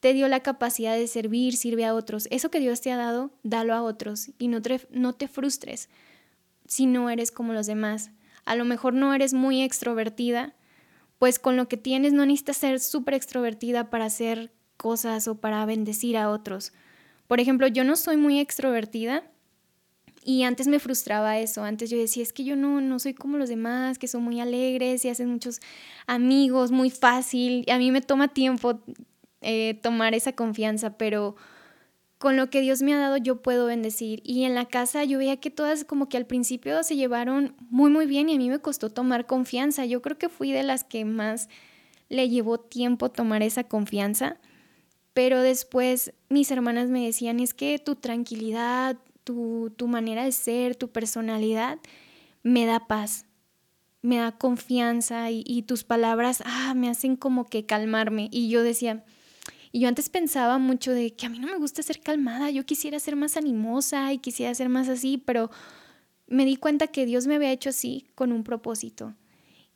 te 0.00 0.12
dio 0.12 0.28
la 0.28 0.40
capacidad 0.40 0.94
de 0.94 1.06
servir, 1.06 1.56
sirve 1.56 1.86
a 1.86 1.94
otros. 1.94 2.28
Eso 2.30 2.50
que 2.50 2.60
Dios 2.60 2.82
te 2.82 2.92
ha 2.92 2.96
dado, 2.96 3.30
dalo 3.42 3.74
a 3.74 3.82
otros 3.82 4.30
y 4.38 4.48
no 4.48 4.60
te, 4.60 4.86
no 4.90 5.14
te 5.14 5.28
frustres 5.28 5.88
si 6.66 6.86
no 6.86 7.10
eres 7.10 7.30
como 7.30 7.52
los 7.52 7.66
demás. 7.66 8.10
A 8.44 8.54
lo 8.54 8.64
mejor 8.64 8.92
no 8.92 9.14
eres 9.14 9.32
muy 9.32 9.62
extrovertida, 9.62 10.54
pues 11.18 11.38
con 11.38 11.56
lo 11.56 11.68
que 11.68 11.76
tienes 11.76 12.12
no 12.12 12.26
necesitas 12.26 12.58
ser 12.58 12.80
súper 12.80 13.14
extrovertida 13.14 13.88
para 13.88 14.04
hacer 14.04 14.52
cosas 14.76 15.26
o 15.28 15.36
para 15.36 15.64
bendecir 15.64 16.16
a 16.16 16.28
otros. 16.30 16.72
Por 17.26 17.40
ejemplo, 17.40 17.66
yo 17.66 17.84
no 17.84 17.96
soy 17.96 18.16
muy 18.16 18.38
extrovertida 18.40 19.24
y 20.24 20.42
antes 20.42 20.66
me 20.66 20.78
frustraba 20.78 21.38
eso. 21.38 21.62
Antes 21.62 21.90
yo 21.90 21.98
decía, 21.98 22.22
es 22.22 22.32
que 22.32 22.44
yo 22.44 22.56
no, 22.56 22.80
no 22.80 22.98
soy 22.98 23.12
como 23.12 23.36
los 23.36 23.50
demás, 23.50 23.98
que 23.98 24.08
son 24.08 24.22
muy 24.22 24.40
alegres 24.40 25.04
y 25.04 25.10
hacen 25.10 25.28
muchos 25.28 25.60
amigos 26.06 26.70
muy 26.70 26.90
fácil. 26.90 27.64
A 27.70 27.76
mí 27.76 27.90
me 27.90 28.00
toma 28.00 28.28
tiempo 28.28 28.80
eh, 29.42 29.78
tomar 29.82 30.14
esa 30.14 30.32
confianza, 30.32 30.96
pero 30.96 31.36
con 32.16 32.38
lo 32.38 32.48
que 32.48 32.62
Dios 32.62 32.80
me 32.80 32.94
ha 32.94 32.98
dado 32.98 33.18
yo 33.18 33.42
puedo 33.42 33.66
bendecir. 33.66 34.22
Y 34.24 34.44
en 34.44 34.54
la 34.54 34.64
casa 34.64 35.04
yo 35.04 35.18
veía 35.18 35.36
que 35.36 35.50
todas 35.50 35.84
como 35.84 36.08
que 36.08 36.16
al 36.16 36.24
principio 36.24 36.82
se 36.82 36.96
llevaron 36.96 37.54
muy 37.68 37.90
muy 37.90 38.06
bien 38.06 38.30
y 38.30 38.34
a 38.34 38.38
mí 38.38 38.48
me 38.48 38.60
costó 38.60 38.88
tomar 38.88 39.26
confianza. 39.26 39.84
Yo 39.84 40.00
creo 40.00 40.16
que 40.16 40.30
fui 40.30 40.50
de 40.50 40.62
las 40.62 40.84
que 40.84 41.04
más 41.04 41.50
le 42.08 42.30
llevó 42.30 42.58
tiempo 42.58 43.10
tomar 43.10 43.42
esa 43.42 43.64
confianza. 43.64 44.38
Pero 45.12 45.42
después 45.42 46.14
mis 46.30 46.50
hermanas 46.50 46.88
me 46.88 47.04
decían, 47.04 47.40
es 47.40 47.52
que 47.52 47.78
tu 47.78 47.94
tranquilidad, 47.94 48.96
tu, 49.24 49.72
tu 49.76 49.88
manera 49.88 50.24
de 50.24 50.32
ser, 50.32 50.76
tu 50.76 50.88
personalidad, 50.88 51.78
me 52.42 52.66
da 52.66 52.86
paz, 52.86 53.26
me 54.02 54.18
da 54.18 54.32
confianza 54.32 55.30
y, 55.30 55.62
tus 55.62 55.82
palabras, 55.82 56.42
ah, 56.44 56.74
me 56.74 56.90
hacen 56.90 57.16
como 57.16 57.46
que 57.46 57.64
calmarme. 57.64 58.28
Y 58.30 58.50
yo 58.50 58.62
decía, 58.62 59.02
y 59.72 59.80
yo 59.80 59.88
antes 59.88 60.10
pensaba 60.10 60.58
mucho 60.58 60.92
de 60.92 61.14
que 61.14 61.24
a 61.24 61.30
mí 61.30 61.38
no 61.38 61.48
me 61.48 61.56
gusta 61.56 61.82
ser 61.82 62.00
calmada, 62.00 62.50
yo 62.50 62.66
quisiera 62.66 63.00
ser 63.00 63.16
más 63.16 63.38
animosa 63.38 64.12
y 64.12 64.18
quisiera 64.18 64.54
ser 64.54 64.68
más 64.68 64.90
así, 64.90 65.16
pero 65.16 65.50
me 66.26 66.44
di 66.44 66.56
cuenta 66.56 66.86
que 66.86 67.06
Dios 67.06 67.26
me 67.26 67.36
había 67.36 67.50
hecho 67.50 67.70
así 67.70 68.06
con 68.14 68.30
un 68.30 68.44
propósito 68.44 69.14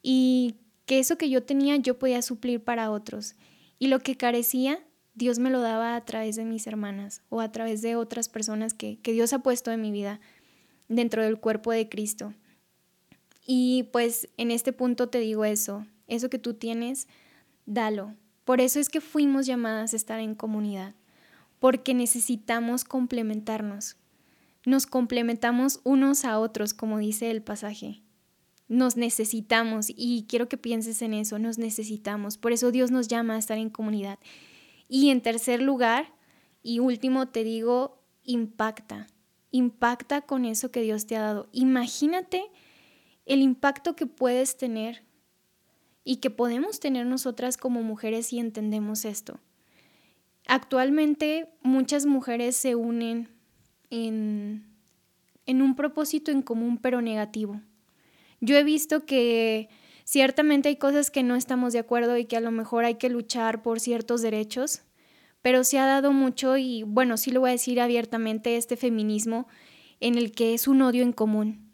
y 0.02 0.56
que 0.84 0.98
eso 0.98 1.18
que 1.18 1.30
yo 1.30 1.42
tenía 1.42 1.76
yo 1.76 1.98
podía 1.98 2.20
suplir 2.20 2.62
para 2.62 2.90
otros. 2.90 3.34
Y 3.78 3.86
lo 3.86 4.00
que 4.00 4.16
carecía, 4.16 4.78
Dios 5.18 5.40
me 5.40 5.50
lo 5.50 5.60
daba 5.60 5.96
a 5.96 6.04
través 6.04 6.36
de 6.36 6.44
mis 6.44 6.68
hermanas 6.68 7.22
o 7.28 7.40
a 7.40 7.50
través 7.50 7.82
de 7.82 7.96
otras 7.96 8.28
personas 8.28 8.72
que, 8.72 9.00
Dios 9.02 9.32
ha 9.32 9.40
puesto 9.40 9.72
en 9.72 9.82
mi 9.82 9.90
vida 9.90 10.20
dentro 10.86 11.24
del 11.24 11.40
cuerpo 11.40 11.72
de 11.72 11.88
Cristo. 11.88 12.34
Y 13.44 13.88
pues 13.92 14.28
en 14.36 14.52
este 14.52 14.72
punto 14.72 15.08
te 15.08 15.18
digo 15.18 15.44
eso, 15.44 15.84
eso 16.06 16.30
que 16.30 16.38
tú 16.38 16.54
tienes, 16.54 17.08
dalo. 17.66 18.14
Por 18.44 18.60
eso 18.60 18.78
es 18.78 18.88
que 18.88 19.00
fuimos 19.00 19.44
llamadas 19.44 19.92
a 19.92 19.96
estar 19.96 20.20
en 20.20 20.36
comunidad, 20.36 20.94
porque 21.58 21.94
necesitamos 21.94 22.84
complementarnos. 22.84 23.96
Nos 24.64 24.86
complementamos 24.86 25.80
unos 25.82 26.24
a 26.24 26.38
otros, 26.38 26.74
como 26.74 26.98
dice 26.98 27.32
el 27.32 27.42
pasaje. 27.42 28.02
Nos 28.68 28.96
necesitamos 28.96 29.86
y 29.88 30.26
quiero 30.28 30.48
que 30.48 30.58
pienses 30.58 31.02
en 31.02 31.14
eso, 31.14 31.40
nos 31.40 31.58
necesitamos. 31.58 32.38
Por 32.38 32.52
eso 32.52 32.70
Dios 32.70 32.92
nos 32.92 33.08
llama 33.08 33.34
a 33.34 33.38
estar 33.38 33.58
en 33.58 33.70
comunidad. 33.70 34.20
Y 34.88 35.10
en 35.10 35.20
tercer 35.20 35.60
lugar, 35.62 36.12
y 36.62 36.78
último, 36.78 37.28
te 37.28 37.44
digo, 37.44 38.02
impacta. 38.24 39.06
Impacta 39.50 40.22
con 40.22 40.44
eso 40.44 40.70
que 40.70 40.82
Dios 40.82 41.06
te 41.06 41.16
ha 41.16 41.20
dado. 41.20 41.48
Imagínate 41.52 42.42
el 43.26 43.42
impacto 43.42 43.94
que 43.94 44.06
puedes 44.06 44.56
tener 44.56 45.02
y 46.04 46.16
que 46.16 46.30
podemos 46.30 46.80
tener 46.80 47.06
nosotras 47.06 47.56
como 47.56 47.82
mujeres 47.82 48.28
si 48.28 48.38
entendemos 48.38 49.04
esto. 49.04 49.40
Actualmente 50.46 51.52
muchas 51.62 52.06
mujeres 52.06 52.56
se 52.56 52.74
unen 52.74 53.28
en, 53.90 54.64
en 55.44 55.60
un 55.62 55.76
propósito 55.76 56.30
en 56.30 56.40
común 56.40 56.78
pero 56.78 57.02
negativo. 57.02 57.60
Yo 58.40 58.56
he 58.56 58.64
visto 58.64 59.04
que 59.04 59.68
Ciertamente 60.10 60.70
hay 60.70 60.76
cosas 60.76 61.10
que 61.10 61.22
no 61.22 61.36
estamos 61.36 61.74
de 61.74 61.80
acuerdo 61.80 62.16
y 62.16 62.24
que 62.24 62.38
a 62.38 62.40
lo 62.40 62.50
mejor 62.50 62.86
hay 62.86 62.94
que 62.94 63.10
luchar 63.10 63.60
por 63.60 63.78
ciertos 63.78 64.22
derechos, 64.22 64.80
pero 65.42 65.64
se 65.64 65.78
ha 65.78 65.84
dado 65.84 66.14
mucho 66.14 66.56
y 66.56 66.82
bueno, 66.82 67.18
sí 67.18 67.30
lo 67.30 67.40
voy 67.40 67.50
a 67.50 67.52
decir 67.52 67.78
abiertamente, 67.78 68.56
este 68.56 68.78
feminismo 68.78 69.46
en 70.00 70.16
el 70.16 70.32
que 70.32 70.54
es 70.54 70.66
un 70.66 70.80
odio 70.80 71.02
en 71.02 71.12
común. 71.12 71.70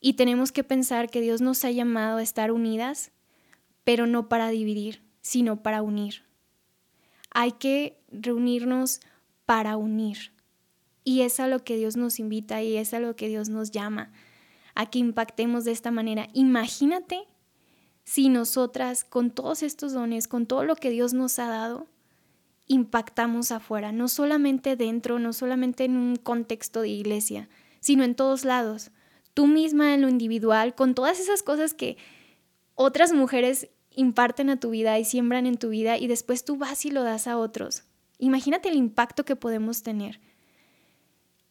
Y 0.00 0.12
tenemos 0.12 0.52
que 0.52 0.62
pensar 0.62 1.10
que 1.10 1.20
Dios 1.20 1.40
nos 1.40 1.64
ha 1.64 1.72
llamado 1.72 2.18
a 2.18 2.22
estar 2.22 2.52
unidas, 2.52 3.10
pero 3.82 4.06
no 4.06 4.28
para 4.28 4.50
dividir, 4.50 5.02
sino 5.20 5.60
para 5.60 5.82
unir. 5.82 6.22
Hay 7.32 7.50
que 7.50 7.98
reunirnos 8.12 9.00
para 9.46 9.76
unir. 9.76 10.30
Y 11.02 11.22
es 11.22 11.40
a 11.40 11.48
lo 11.48 11.64
que 11.64 11.76
Dios 11.76 11.96
nos 11.96 12.20
invita 12.20 12.62
y 12.62 12.76
es 12.76 12.94
a 12.94 13.00
lo 13.00 13.16
que 13.16 13.26
Dios 13.26 13.48
nos 13.48 13.72
llama, 13.72 14.12
a 14.76 14.88
que 14.88 15.00
impactemos 15.00 15.64
de 15.64 15.72
esta 15.72 15.90
manera. 15.90 16.28
Imagínate 16.34 17.26
si 18.08 18.30
nosotras 18.30 19.04
con 19.04 19.30
todos 19.30 19.62
estos 19.62 19.92
dones, 19.92 20.28
con 20.28 20.46
todo 20.46 20.64
lo 20.64 20.76
que 20.76 20.88
Dios 20.88 21.12
nos 21.12 21.38
ha 21.38 21.46
dado, 21.46 21.86
impactamos 22.66 23.52
afuera, 23.52 23.92
no 23.92 24.08
solamente 24.08 24.76
dentro, 24.76 25.18
no 25.18 25.34
solamente 25.34 25.84
en 25.84 25.94
un 25.98 26.16
contexto 26.16 26.80
de 26.80 26.88
iglesia, 26.88 27.50
sino 27.80 28.04
en 28.04 28.14
todos 28.14 28.46
lados. 28.46 28.92
Tú 29.34 29.46
misma 29.46 29.92
en 29.92 30.00
lo 30.00 30.08
individual, 30.08 30.74
con 30.74 30.94
todas 30.94 31.20
esas 31.20 31.42
cosas 31.42 31.74
que 31.74 31.98
otras 32.74 33.12
mujeres 33.12 33.68
imparten 33.90 34.48
a 34.48 34.58
tu 34.58 34.70
vida 34.70 34.98
y 34.98 35.04
siembran 35.04 35.44
en 35.44 35.58
tu 35.58 35.68
vida 35.68 35.98
y 35.98 36.06
después 36.06 36.46
tú 36.46 36.56
vas 36.56 36.86
y 36.86 36.90
lo 36.90 37.02
das 37.02 37.26
a 37.26 37.36
otros. 37.36 37.84
Imagínate 38.16 38.70
el 38.70 38.76
impacto 38.76 39.26
que 39.26 39.36
podemos 39.36 39.82
tener. 39.82 40.18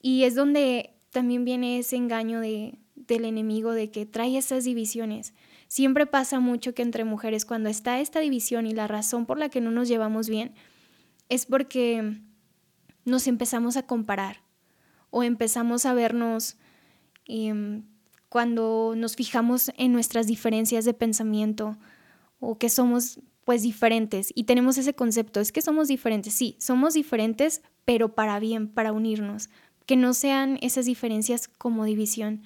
Y 0.01 0.23
es 0.23 0.33
donde 0.33 0.95
también 1.11 1.45
viene 1.45 1.77
ese 1.77 1.97
engaño 1.97 2.39
de, 2.39 2.79
del 3.07 3.25
enemigo 3.25 3.71
de 3.71 3.89
que 3.89 4.05
trae 4.05 4.37
esas 4.37 4.63
divisiones. 4.63 5.33
Siempre 5.67 6.05
pasa 6.05 6.39
mucho 6.39 6.73
que 6.73 6.81
entre 6.81 7.03
mujeres 7.03 7.45
cuando 7.45 7.69
está 7.69 7.99
esta 7.99 8.19
división 8.19 8.67
y 8.67 8.73
la 8.73 8.87
razón 8.87 9.25
por 9.25 9.37
la 9.37 9.49
que 9.49 9.61
no 9.61 9.71
nos 9.71 9.87
llevamos 9.87 10.29
bien 10.29 10.53
es 11.29 11.45
porque 11.45 12.19
nos 13.05 13.27
empezamos 13.27 13.77
a 13.77 13.83
comparar 13.83 14.41
o 15.09 15.23
empezamos 15.23 15.85
a 15.85 15.93
vernos 15.93 16.57
em, 17.25 17.83
cuando 18.29 18.93
nos 18.95 19.15
fijamos 19.15 19.71
en 19.77 19.93
nuestras 19.93 20.27
diferencias 20.27 20.85
de 20.85 20.93
pensamiento 20.93 21.77
o 22.39 22.57
que 22.57 22.69
somos 22.69 23.19
pues 23.45 23.61
diferentes 23.61 24.33
y 24.35 24.43
tenemos 24.43 24.77
ese 24.77 24.93
concepto, 24.93 25.39
es 25.39 25.53
que 25.53 25.61
somos 25.61 25.87
diferentes, 25.87 26.33
sí, 26.33 26.57
somos 26.59 26.93
diferentes, 26.93 27.61
pero 27.85 28.13
para 28.13 28.39
bien, 28.39 28.67
para 28.67 28.91
unirnos, 28.91 29.49
que 29.85 29.95
no 29.95 30.13
sean 30.13 30.59
esas 30.61 30.85
diferencias 30.85 31.47
como 31.47 31.85
división. 31.85 32.41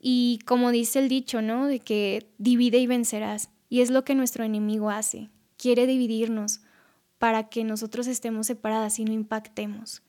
Y 0.00 0.40
como 0.44 0.70
dice 0.70 1.00
el 1.00 1.08
dicho, 1.08 1.42
¿no? 1.42 1.66
De 1.66 1.80
que 1.80 2.30
divide 2.38 2.78
y 2.78 2.86
vencerás. 2.86 3.50
Y 3.68 3.80
es 3.80 3.90
lo 3.90 4.04
que 4.04 4.14
nuestro 4.14 4.44
enemigo 4.44 4.90
hace. 4.90 5.28
Quiere 5.56 5.86
dividirnos 5.86 6.60
para 7.18 7.48
que 7.48 7.64
nosotros 7.64 8.06
estemos 8.06 8.46
separadas 8.46 8.98
y 8.98 9.04
no 9.04 9.12
impactemos. 9.12 10.02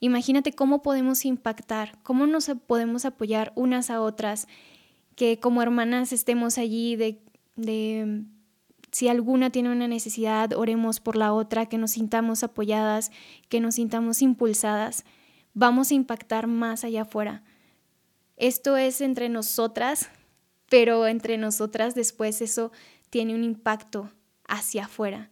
Imagínate 0.00 0.52
cómo 0.52 0.82
podemos 0.82 1.24
impactar, 1.24 1.98
cómo 2.02 2.26
nos 2.26 2.50
podemos 2.66 3.04
apoyar 3.04 3.52
unas 3.54 3.90
a 3.90 4.00
otras, 4.00 4.48
que 5.14 5.38
como 5.38 5.62
hermanas 5.62 6.12
estemos 6.12 6.58
allí 6.58 6.96
de, 6.96 7.22
de 7.56 8.24
si 8.90 9.08
alguna 9.08 9.50
tiene 9.50 9.70
una 9.70 9.86
necesidad, 9.86 10.52
oremos 10.54 11.00
por 11.00 11.16
la 11.16 11.32
otra, 11.32 11.66
que 11.66 11.78
nos 11.78 11.92
sintamos 11.92 12.42
apoyadas, 12.42 13.12
que 13.48 13.60
nos 13.60 13.76
sintamos 13.76 14.22
impulsadas. 14.22 15.04
Vamos 15.52 15.90
a 15.90 15.94
impactar 15.94 16.48
más 16.48 16.82
allá 16.82 17.02
afuera 17.02 17.44
esto 18.36 18.76
es 18.76 19.00
entre 19.00 19.28
nosotras, 19.28 20.08
pero 20.68 21.06
entre 21.06 21.38
nosotras 21.38 21.94
después 21.94 22.40
eso 22.40 22.72
tiene 23.10 23.34
un 23.34 23.44
impacto 23.44 24.10
hacia 24.48 24.84
afuera, 24.86 25.30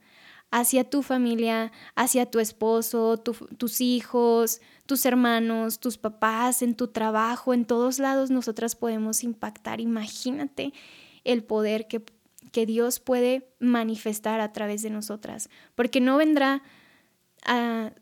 hacia 0.51 0.89
tu 0.89 1.03
familia, 1.03 1.73
hacia 1.97 2.31
tu 2.31 2.39
esposo, 2.39 3.19
tus 3.19 3.81
hijos, 3.81 4.61
tus 4.87 5.05
hermanos, 5.05 5.81
tus 5.81 5.99
papás, 5.99 6.63
en 6.63 6.77
tu 6.77 6.89
trabajo, 6.89 7.55
en 7.55 7.65
todos 7.65 7.99
lados 7.99 8.31
nosotras 8.31 8.77
podemos 8.77 9.25
impactar. 9.25 9.81
Imagínate 9.81 10.73
el 11.25 11.43
poder 11.43 11.89
que, 11.89 12.05
que 12.53 12.67
Dios 12.67 13.01
puede 13.01 13.49
manifestar 13.59 14.41
a 14.41 14.53
través 14.53 14.83
de 14.83 14.91
nosotras, 14.91 15.49
porque 15.75 16.01
no 16.01 16.19
vendrá 16.19 16.63
a, 17.45 17.93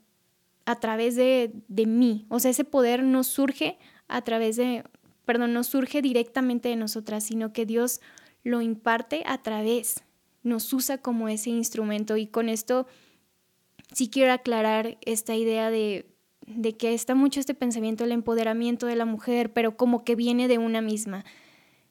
a 0.66 0.76
través 0.76 1.16
de, 1.16 1.52
de 1.68 1.86
mí, 1.86 2.26
o 2.28 2.40
sea, 2.40 2.50
ese 2.50 2.64
poder 2.64 3.02
no 3.02 3.24
surge 3.24 3.78
a 4.10 4.22
través 4.22 4.56
de, 4.56 4.84
perdón, 5.24 5.52
no 5.52 5.64
surge 5.64 6.02
directamente 6.02 6.68
de 6.68 6.76
nosotras, 6.76 7.24
sino 7.24 7.52
que 7.52 7.66
Dios 7.66 8.00
lo 8.42 8.62
imparte 8.62 9.22
a 9.26 9.42
través, 9.42 10.02
nos 10.42 10.72
usa 10.72 10.98
como 10.98 11.28
ese 11.28 11.50
instrumento 11.50 12.16
y 12.16 12.26
con 12.26 12.48
esto 12.48 12.86
sí 13.92 14.08
quiero 14.08 14.32
aclarar 14.32 14.98
esta 15.02 15.34
idea 15.36 15.70
de, 15.70 16.06
de 16.46 16.76
que 16.76 16.94
está 16.94 17.14
mucho 17.14 17.40
este 17.40 17.54
pensamiento 17.54 18.04
del 18.04 18.12
empoderamiento 18.12 18.86
de 18.86 18.96
la 18.96 19.04
mujer, 19.04 19.52
pero 19.52 19.76
como 19.76 20.04
que 20.04 20.16
viene 20.16 20.48
de 20.48 20.58
una 20.58 20.80
misma. 20.80 21.24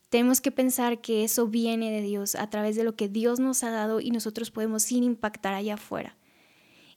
Tenemos 0.10 0.42
que 0.42 0.52
pensar 0.52 1.02
que 1.02 1.24
eso 1.24 1.48
viene 1.48 1.92
de 1.92 2.02
Dios 2.02 2.34
a 2.36 2.50
través 2.50 2.76
de 2.76 2.84
lo 2.84 2.96
que 2.96 3.10
Dios 3.10 3.40
nos 3.40 3.64
ha 3.64 3.70
dado 3.70 4.02
y 4.02 4.10
nosotros 4.10 4.50
podemos 4.50 4.84
sin 4.84 5.04
impactar 5.04 5.54
allá 5.54 5.76
afuera. 5.76 6.18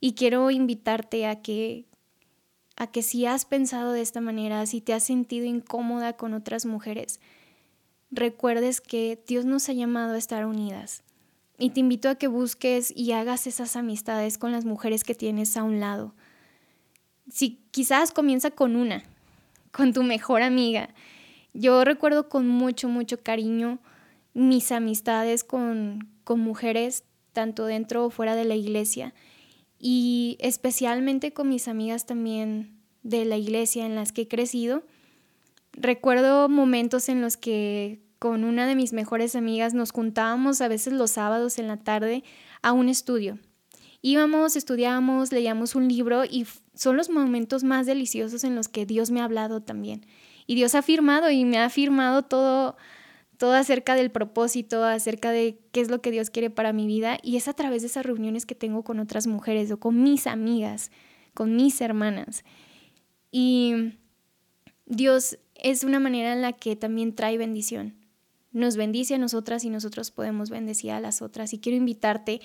Y 0.00 0.14
quiero 0.14 0.50
invitarte 0.50 1.26
a 1.26 1.42
que 1.42 1.84
a 2.76 2.86
que 2.86 3.02
si 3.02 3.26
has 3.26 3.44
pensado 3.44 3.92
de 3.92 4.00
esta 4.00 4.20
manera, 4.20 4.64
si 4.66 4.80
te 4.80 4.92
has 4.92 5.02
sentido 5.02 5.46
incómoda 5.46 6.14
con 6.14 6.34
otras 6.34 6.66
mujeres, 6.66 7.20
recuerdes 8.10 8.80
que 8.80 9.22
Dios 9.26 9.44
nos 9.44 9.68
ha 9.68 9.72
llamado 9.72 10.14
a 10.14 10.18
estar 10.18 10.46
unidas. 10.46 11.02
Y 11.58 11.70
te 11.70 11.80
invito 11.80 12.08
a 12.08 12.16
que 12.16 12.28
busques 12.28 12.92
y 12.96 13.12
hagas 13.12 13.46
esas 13.46 13.76
amistades 13.76 14.38
con 14.38 14.52
las 14.52 14.64
mujeres 14.64 15.04
que 15.04 15.14
tienes 15.14 15.56
a 15.56 15.62
un 15.62 15.80
lado. 15.80 16.14
Si 17.30 17.60
quizás 17.70 18.10
comienza 18.10 18.50
con 18.50 18.74
una, 18.74 19.04
con 19.70 19.92
tu 19.92 20.02
mejor 20.02 20.42
amiga, 20.42 20.88
yo 21.54 21.84
recuerdo 21.84 22.28
con 22.28 22.48
mucho, 22.48 22.88
mucho 22.88 23.22
cariño 23.22 23.78
mis 24.34 24.72
amistades 24.72 25.44
con, 25.44 26.08
con 26.24 26.40
mujeres, 26.40 27.04
tanto 27.32 27.66
dentro 27.66 28.06
o 28.06 28.10
fuera 28.10 28.34
de 28.34 28.44
la 28.44 28.54
iglesia, 28.54 29.14
y 29.84 30.36
especialmente 30.38 31.32
con 31.32 31.48
mis 31.48 31.66
amigas 31.66 32.06
también 32.06 32.78
de 33.02 33.24
la 33.24 33.36
iglesia 33.36 33.84
en 33.84 33.96
las 33.96 34.12
que 34.12 34.22
he 34.22 34.28
crecido. 34.28 34.84
Recuerdo 35.72 36.48
momentos 36.48 37.08
en 37.08 37.20
los 37.20 37.36
que 37.36 38.00
con 38.20 38.44
una 38.44 38.68
de 38.68 38.76
mis 38.76 38.92
mejores 38.92 39.34
amigas 39.34 39.74
nos 39.74 39.90
juntábamos 39.90 40.60
a 40.60 40.68
veces 40.68 40.92
los 40.92 41.10
sábados 41.10 41.58
en 41.58 41.66
la 41.66 41.78
tarde 41.78 42.22
a 42.62 42.70
un 42.70 42.88
estudio. 42.88 43.40
Íbamos, 44.02 44.54
estudiábamos, 44.54 45.32
leíamos 45.32 45.74
un 45.74 45.88
libro 45.88 46.24
y 46.24 46.46
son 46.74 46.96
los 46.96 47.10
momentos 47.10 47.64
más 47.64 47.84
deliciosos 47.84 48.44
en 48.44 48.54
los 48.54 48.68
que 48.68 48.86
Dios 48.86 49.10
me 49.10 49.20
ha 49.20 49.24
hablado 49.24 49.62
también. 49.62 50.06
Y 50.46 50.54
Dios 50.54 50.76
ha 50.76 50.78
afirmado 50.78 51.28
y 51.28 51.44
me 51.44 51.58
ha 51.58 51.64
afirmado 51.64 52.22
todo, 52.22 52.76
todo 53.42 53.54
acerca 53.54 53.96
del 53.96 54.12
propósito, 54.12 54.84
acerca 54.84 55.32
de 55.32 55.58
qué 55.72 55.80
es 55.80 55.90
lo 55.90 56.00
que 56.00 56.12
Dios 56.12 56.30
quiere 56.30 56.48
para 56.48 56.72
mi 56.72 56.86
vida. 56.86 57.18
Y 57.24 57.36
es 57.36 57.48
a 57.48 57.54
través 57.54 57.82
de 57.82 57.88
esas 57.88 58.06
reuniones 58.06 58.46
que 58.46 58.54
tengo 58.54 58.84
con 58.84 59.00
otras 59.00 59.26
mujeres 59.26 59.68
o 59.72 59.80
con 59.80 60.00
mis 60.00 60.28
amigas, 60.28 60.92
con 61.34 61.56
mis 61.56 61.80
hermanas. 61.80 62.44
Y 63.32 63.94
Dios 64.86 65.40
es 65.56 65.82
una 65.82 65.98
manera 65.98 66.32
en 66.32 66.40
la 66.40 66.52
que 66.52 66.76
también 66.76 67.16
trae 67.16 67.36
bendición. 67.36 67.96
Nos 68.52 68.76
bendice 68.76 69.16
a 69.16 69.18
nosotras 69.18 69.64
y 69.64 69.70
nosotros 69.70 70.12
podemos 70.12 70.48
bendecir 70.48 70.92
a 70.92 71.00
las 71.00 71.20
otras. 71.20 71.52
Y 71.52 71.58
quiero 71.58 71.76
invitarte 71.76 72.40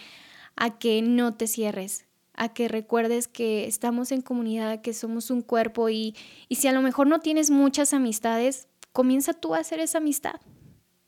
a 0.55 0.79
que 0.79 1.03
no 1.03 1.35
te 1.35 1.45
cierres, 1.45 2.07
a 2.33 2.55
que 2.55 2.67
recuerdes 2.69 3.27
que 3.27 3.67
estamos 3.67 4.11
en 4.11 4.23
comunidad, 4.23 4.81
que 4.81 4.93
somos 4.93 5.29
un 5.29 5.43
cuerpo 5.43 5.89
y, 5.89 6.15
y 6.49 6.55
si 6.55 6.67
a 6.67 6.71
lo 6.71 6.81
mejor 6.81 7.05
no 7.05 7.19
tienes 7.19 7.51
muchas 7.51 7.93
amistades, 7.93 8.67
comienza 8.93 9.33
tú 9.33 9.53
a 9.53 9.59
hacer 9.59 9.79
esa 9.79 9.99
amistad. 9.99 10.41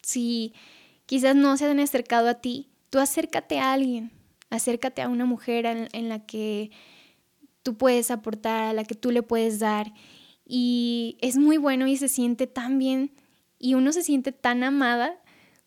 Si 0.09 0.53
quizás 1.05 1.35
no 1.35 1.55
se 1.55 1.65
han 1.65 1.79
acercado 1.79 2.29
a 2.29 2.35
ti, 2.35 2.69
tú 2.89 2.97
acércate 2.97 3.59
a 3.59 3.73
alguien, 3.73 4.11
acércate 4.49 5.03
a 5.03 5.07
una 5.07 5.25
mujer 5.25 5.65
en, 5.67 6.09
la 6.09 6.25
que 6.25 6.71
tú 7.61 7.77
puedes 7.77 8.09
aportar, 8.09 8.63
a 8.63 8.73
la 8.73 8.83
que 8.83 8.95
tú 8.95 9.11
le 9.11 9.21
puedes 9.21 9.59
dar. 9.59 9.93
Y 10.45 11.17
es 11.21 11.37
muy 11.37 11.57
bueno 11.57 11.85
y 11.85 11.95
se 11.95 12.07
siente 12.07 12.47
tan 12.47 12.79
bien 12.79 13.11
y 13.59 13.75
uno 13.75 13.91
se 13.91 14.01
siente 14.01 14.31
tan 14.31 14.63
amada 14.63 15.21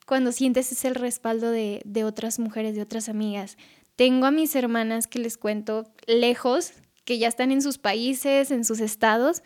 cuando 0.07 0.33
sientes 0.33 0.72
ese 0.72 0.90
respaldo 0.90 1.52
de, 1.52 1.81
de 1.85 2.02
otras 2.02 2.40
mujeres, 2.40 2.74
de 2.74 2.83
otras 2.83 3.09
amigas, 3.09 3.57
tengo 3.94 4.26
a 4.26 4.33
mis 4.33 4.57
hermanas 4.57 5.07
que 5.07 5.20
les 5.20 5.38
cuento 5.38 5.85
lejos, 6.07 6.72
que 7.05 7.18
ya 7.18 7.28
están 7.28 7.52
en 7.52 7.62
sus 7.62 7.78
países, 7.78 8.50
en 8.50 8.64
sus 8.64 8.81
estados, 8.81 9.44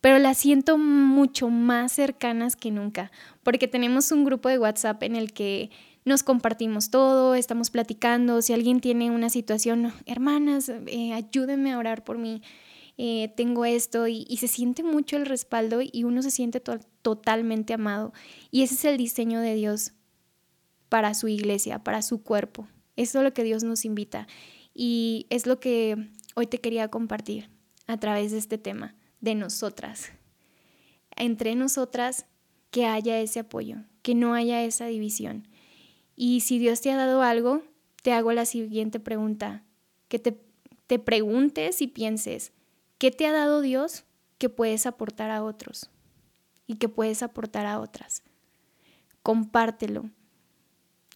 pero 0.00 0.18
las 0.18 0.38
siento 0.38 0.78
mucho 0.78 1.48
más 1.48 1.92
cercanas 1.92 2.56
que 2.56 2.70
nunca, 2.70 3.10
porque 3.42 3.68
tenemos 3.68 4.12
un 4.12 4.24
grupo 4.24 4.48
de 4.48 4.58
WhatsApp 4.58 5.02
en 5.02 5.16
el 5.16 5.32
que 5.32 5.70
nos 6.04 6.22
compartimos 6.22 6.90
todo, 6.90 7.34
estamos 7.34 7.70
platicando, 7.70 8.40
si 8.40 8.52
alguien 8.52 8.80
tiene 8.80 9.10
una 9.10 9.28
situación, 9.28 9.92
hermanas, 10.06 10.68
eh, 10.68 11.12
ayúdenme 11.12 11.72
a 11.72 11.78
orar 11.78 12.04
por 12.04 12.16
mí, 12.16 12.42
eh, 12.96 13.32
tengo 13.36 13.64
esto, 13.64 14.06
y, 14.06 14.24
se 14.38 14.46
siente 14.46 14.84
mucho 14.84 15.16
el 15.16 15.26
respaldo 15.26 15.80
y 15.82 16.04
uno 16.04 16.22
se 16.22 16.30
siente 16.30 16.62
totalmente 17.02 17.74
amado. 17.74 18.12
Y 18.50 18.62
ese 18.62 18.74
es 18.74 18.84
el 18.84 18.96
diseño 18.96 19.40
de 19.40 19.54
Dios 19.54 19.92
para 20.88 21.12
su 21.14 21.28
iglesia, 21.28 21.80
para 21.80 22.00
su 22.02 22.22
cuerpo. 22.22 22.68
Eso 22.94 23.18
es 23.18 23.24
lo 23.24 23.34
que 23.34 23.44
Dios 23.44 23.64
nos 23.64 23.84
invita 23.84 24.28
y 24.72 25.26
es 25.28 25.46
lo 25.46 25.58
que 25.58 26.08
hoy 26.34 26.46
te 26.46 26.58
quería 26.58 26.88
compartir 26.88 27.50
a 27.86 27.98
través 27.98 28.32
de 28.32 28.38
este 28.38 28.58
tema, 28.58 28.94
de 29.26 29.34
nosotras. 29.34 30.12
Entre 31.16 31.56
nosotras, 31.56 32.26
que 32.70 32.86
haya 32.86 33.18
ese 33.20 33.40
apoyo, 33.40 33.78
que 34.02 34.14
no 34.14 34.34
haya 34.34 34.62
esa 34.62 34.86
división. 34.86 35.48
Y 36.14 36.40
si 36.40 36.60
Dios 36.60 36.80
te 36.80 36.92
ha 36.92 36.96
dado 36.96 37.22
algo, 37.22 37.62
te 38.02 38.12
hago 38.12 38.32
la 38.32 38.44
siguiente 38.44 39.00
pregunta, 39.00 39.64
que 40.06 40.20
te, 40.20 40.40
te 40.86 41.00
preguntes 41.00 41.82
y 41.82 41.88
pienses, 41.88 42.52
¿qué 42.98 43.10
te 43.10 43.26
ha 43.26 43.32
dado 43.32 43.62
Dios 43.62 44.04
que 44.38 44.48
puedes 44.48 44.86
aportar 44.86 45.30
a 45.30 45.42
otros 45.42 45.90
y 46.68 46.76
que 46.76 46.88
puedes 46.88 47.24
aportar 47.24 47.66
a 47.66 47.80
otras? 47.80 48.22
Compártelo, 49.24 50.08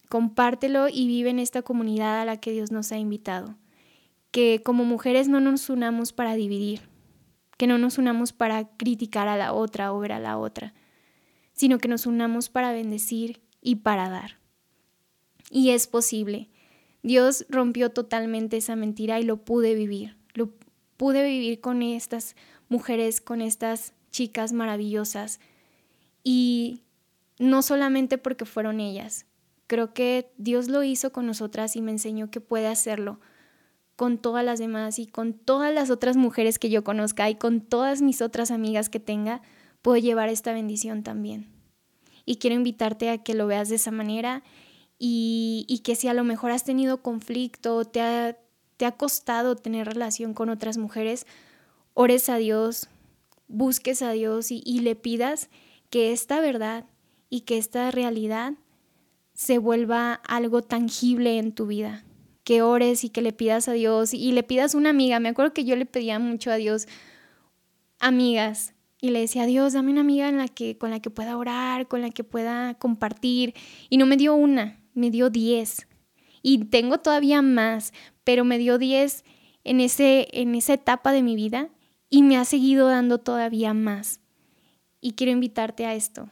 compártelo 0.09 0.89
y 0.89 1.07
vive 1.07 1.29
en 1.29 1.39
esta 1.39 1.61
comunidad 1.61 2.19
a 2.19 2.25
la 2.25 2.41
que 2.41 2.51
Dios 2.51 2.71
nos 2.71 2.91
ha 2.91 2.97
invitado. 2.97 3.55
Que 4.31 4.61
como 4.63 4.83
mujeres 4.83 5.29
no 5.29 5.39
nos 5.39 5.69
unamos 5.69 6.11
para 6.11 6.35
dividir, 6.35 6.90
que 7.61 7.67
no 7.67 7.77
nos 7.77 7.99
unamos 7.99 8.33
para 8.33 8.67
criticar 8.75 9.27
a 9.27 9.37
la 9.37 9.53
otra 9.53 9.93
o 9.93 9.99
ver 9.99 10.13
a 10.13 10.19
la 10.19 10.39
otra, 10.39 10.73
sino 11.53 11.77
que 11.77 11.87
nos 11.87 12.07
unamos 12.07 12.49
para 12.49 12.71
bendecir 12.71 13.39
y 13.61 13.75
para 13.75 14.09
dar. 14.09 14.39
Y 15.51 15.69
es 15.69 15.85
posible. 15.85 16.49
Dios 17.03 17.45
rompió 17.49 17.91
totalmente 17.91 18.57
esa 18.57 18.75
mentira 18.75 19.19
y 19.19 19.25
lo 19.25 19.45
pude 19.45 19.75
vivir. 19.75 20.17
Lo 20.33 20.49
pude 20.97 21.23
vivir 21.23 21.61
con 21.61 21.83
estas 21.83 22.35
mujeres, 22.67 23.21
con 23.21 23.43
estas 23.43 23.93
chicas 24.09 24.53
maravillosas. 24.53 25.39
Y 26.23 26.81
no 27.37 27.61
solamente 27.61 28.17
porque 28.17 28.45
fueron 28.45 28.79
ellas, 28.79 29.27
Creo 29.67 29.93
que 29.93 30.33
Dios 30.37 30.67
lo 30.67 30.83
hizo 30.83 31.13
con 31.13 31.27
nosotras 31.27 31.77
y 31.77 31.81
me 31.81 31.91
enseñó 31.91 32.29
que 32.29 32.41
puede 32.41 32.67
hacerlo 32.67 33.21
con 34.01 34.17
todas 34.17 34.43
las 34.43 34.57
demás 34.57 34.97
y 34.97 35.05
con 35.05 35.33
todas 35.33 35.71
las 35.71 35.91
otras 35.91 36.17
mujeres 36.17 36.57
que 36.57 36.71
yo 36.71 36.83
conozca 36.83 37.29
y 37.29 37.35
con 37.35 37.61
todas 37.61 38.01
mis 38.01 38.23
otras 38.23 38.49
amigas 38.49 38.89
que 38.89 38.99
tenga, 38.99 39.43
puedo 39.83 39.95
llevar 39.97 40.27
esta 40.27 40.53
bendición 40.53 41.03
también. 41.03 41.51
Y 42.25 42.37
quiero 42.37 42.55
invitarte 42.55 43.11
a 43.11 43.19
que 43.19 43.35
lo 43.35 43.45
veas 43.45 43.69
de 43.69 43.75
esa 43.75 43.91
manera 43.91 44.41
y, 44.97 45.65
y 45.67 45.81
que 45.83 45.95
si 45.95 46.07
a 46.07 46.15
lo 46.15 46.23
mejor 46.23 46.49
has 46.49 46.63
tenido 46.63 47.03
conflicto, 47.03 47.85
te 47.85 48.01
ha, 48.01 48.39
te 48.77 48.87
ha 48.87 48.91
costado 48.93 49.55
tener 49.55 49.85
relación 49.85 50.33
con 50.33 50.49
otras 50.49 50.79
mujeres, 50.79 51.27
ores 51.93 52.27
a 52.27 52.37
Dios, 52.37 52.89
busques 53.47 54.01
a 54.01 54.09
Dios 54.13 54.49
y, 54.49 54.63
y 54.65 54.79
le 54.79 54.95
pidas 54.95 55.47
que 55.91 56.11
esta 56.11 56.39
verdad 56.41 56.85
y 57.29 57.41
que 57.41 57.59
esta 57.59 57.91
realidad 57.91 58.53
se 59.35 59.59
vuelva 59.59 60.13
algo 60.27 60.63
tangible 60.63 61.37
en 61.37 61.51
tu 61.51 61.67
vida. 61.67 62.03
Que 62.43 62.61
ores 62.61 63.03
y 63.03 63.09
que 63.09 63.21
le 63.21 63.33
pidas 63.33 63.67
a 63.67 63.73
Dios 63.73 64.13
y 64.13 64.31
le 64.31 64.43
pidas 64.43 64.75
una 64.75 64.89
amiga. 64.89 65.19
Me 65.19 65.29
acuerdo 65.29 65.53
que 65.53 65.63
yo 65.63 65.75
le 65.75 65.85
pedía 65.85 66.19
mucho 66.19 66.51
a 66.51 66.55
Dios 66.55 66.87
amigas 67.99 68.73
y 68.99 69.09
le 69.09 69.19
decía, 69.19 69.45
Dios, 69.45 69.73
dame 69.73 69.91
una 69.91 70.01
amiga 70.01 70.29
en 70.29 70.37
la 70.37 70.47
que, 70.47 70.77
con 70.77 70.91
la 70.91 70.99
que 70.99 71.09
pueda 71.09 71.37
orar, 71.37 71.87
con 71.87 72.01
la 72.01 72.11
que 72.11 72.23
pueda 72.23 72.75
compartir. 72.75 73.55
Y 73.89 73.97
no 73.97 74.05
me 74.05 74.15
dio 74.15 74.35
una, 74.35 74.79
me 74.93 75.09
dio 75.09 75.29
diez. 75.31 75.87
Y 76.43 76.65
tengo 76.65 76.99
todavía 76.99 77.41
más, 77.41 77.93
pero 78.23 78.45
me 78.45 78.59
dio 78.59 78.77
diez 78.77 79.23
en, 79.63 79.79
ese, 79.79 80.27
en 80.31 80.53
esa 80.53 80.73
etapa 80.73 81.11
de 81.11 81.23
mi 81.23 81.35
vida 81.35 81.69
y 82.09 82.23
me 82.23 82.37
ha 82.37 82.45
seguido 82.45 82.87
dando 82.87 83.17
todavía 83.17 83.73
más. 83.73 84.19
Y 84.99 85.13
quiero 85.13 85.31
invitarte 85.31 85.85
a 85.87 85.95
esto, 85.95 86.29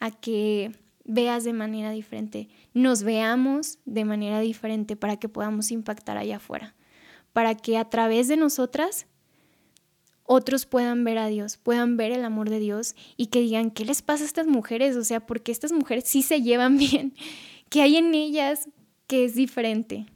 a 0.00 0.10
que 0.10 0.72
veas 1.08 1.42
de 1.42 1.52
manera 1.52 1.90
diferente, 1.90 2.48
nos 2.74 3.02
veamos 3.02 3.78
de 3.86 4.04
manera 4.04 4.40
diferente 4.40 4.94
para 4.94 5.16
que 5.16 5.28
podamos 5.28 5.72
impactar 5.72 6.18
allá 6.18 6.36
afuera, 6.36 6.76
para 7.32 7.56
que 7.56 7.78
a 7.78 7.88
través 7.88 8.28
de 8.28 8.36
nosotras 8.36 9.06
otros 10.22 10.66
puedan 10.66 11.02
ver 11.04 11.16
a 11.16 11.26
Dios, 11.26 11.56
puedan 11.56 11.96
ver 11.96 12.12
el 12.12 12.22
amor 12.24 12.50
de 12.50 12.60
Dios 12.60 12.94
y 13.16 13.28
que 13.28 13.40
digan, 13.40 13.70
¿qué 13.70 13.86
les 13.86 14.02
pasa 14.02 14.22
a 14.22 14.26
estas 14.26 14.46
mujeres? 14.46 14.94
O 14.96 15.02
sea, 15.02 15.24
porque 15.24 15.50
estas 15.50 15.72
mujeres 15.72 16.04
sí 16.06 16.22
se 16.22 16.42
llevan 16.42 16.76
bien, 16.78 17.14
¿qué 17.70 17.80
hay 17.80 17.96
en 17.96 18.14
ellas 18.14 18.68
que 19.06 19.24
es 19.24 19.34
diferente? 19.34 20.06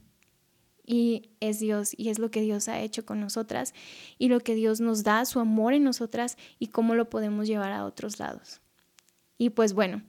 Y 0.85 1.31
es 1.39 1.59
Dios 1.59 1.95
y 1.97 2.09
es 2.09 2.19
lo 2.19 2.29
que 2.29 2.41
Dios 2.41 2.67
ha 2.67 2.81
hecho 2.81 3.05
con 3.05 3.19
nosotras 3.19 3.73
y 4.19 4.27
lo 4.27 4.41
que 4.41 4.53
Dios 4.53 4.79
nos 4.79 5.03
da, 5.03 5.25
su 5.25 5.39
amor 5.39 5.73
en 5.73 5.83
nosotras 5.83 6.37
y 6.59 6.67
cómo 6.67 6.93
lo 6.93 7.09
podemos 7.09 7.47
llevar 7.47 7.71
a 7.71 7.85
otros 7.85 8.19
lados. 8.19 8.61
Y 9.37 9.49
pues 9.51 9.73
bueno, 9.73 10.03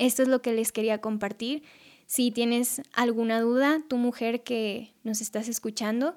esto 0.00 0.22
es 0.22 0.28
lo 0.28 0.40
que 0.42 0.52
les 0.52 0.72
quería 0.72 1.00
compartir. 1.00 1.62
Si 2.06 2.30
tienes 2.30 2.82
alguna 2.92 3.40
duda, 3.40 3.82
tu 3.86 3.98
mujer 3.98 4.42
que 4.42 4.92
nos 5.04 5.20
estás 5.20 5.46
escuchando, 5.46 6.16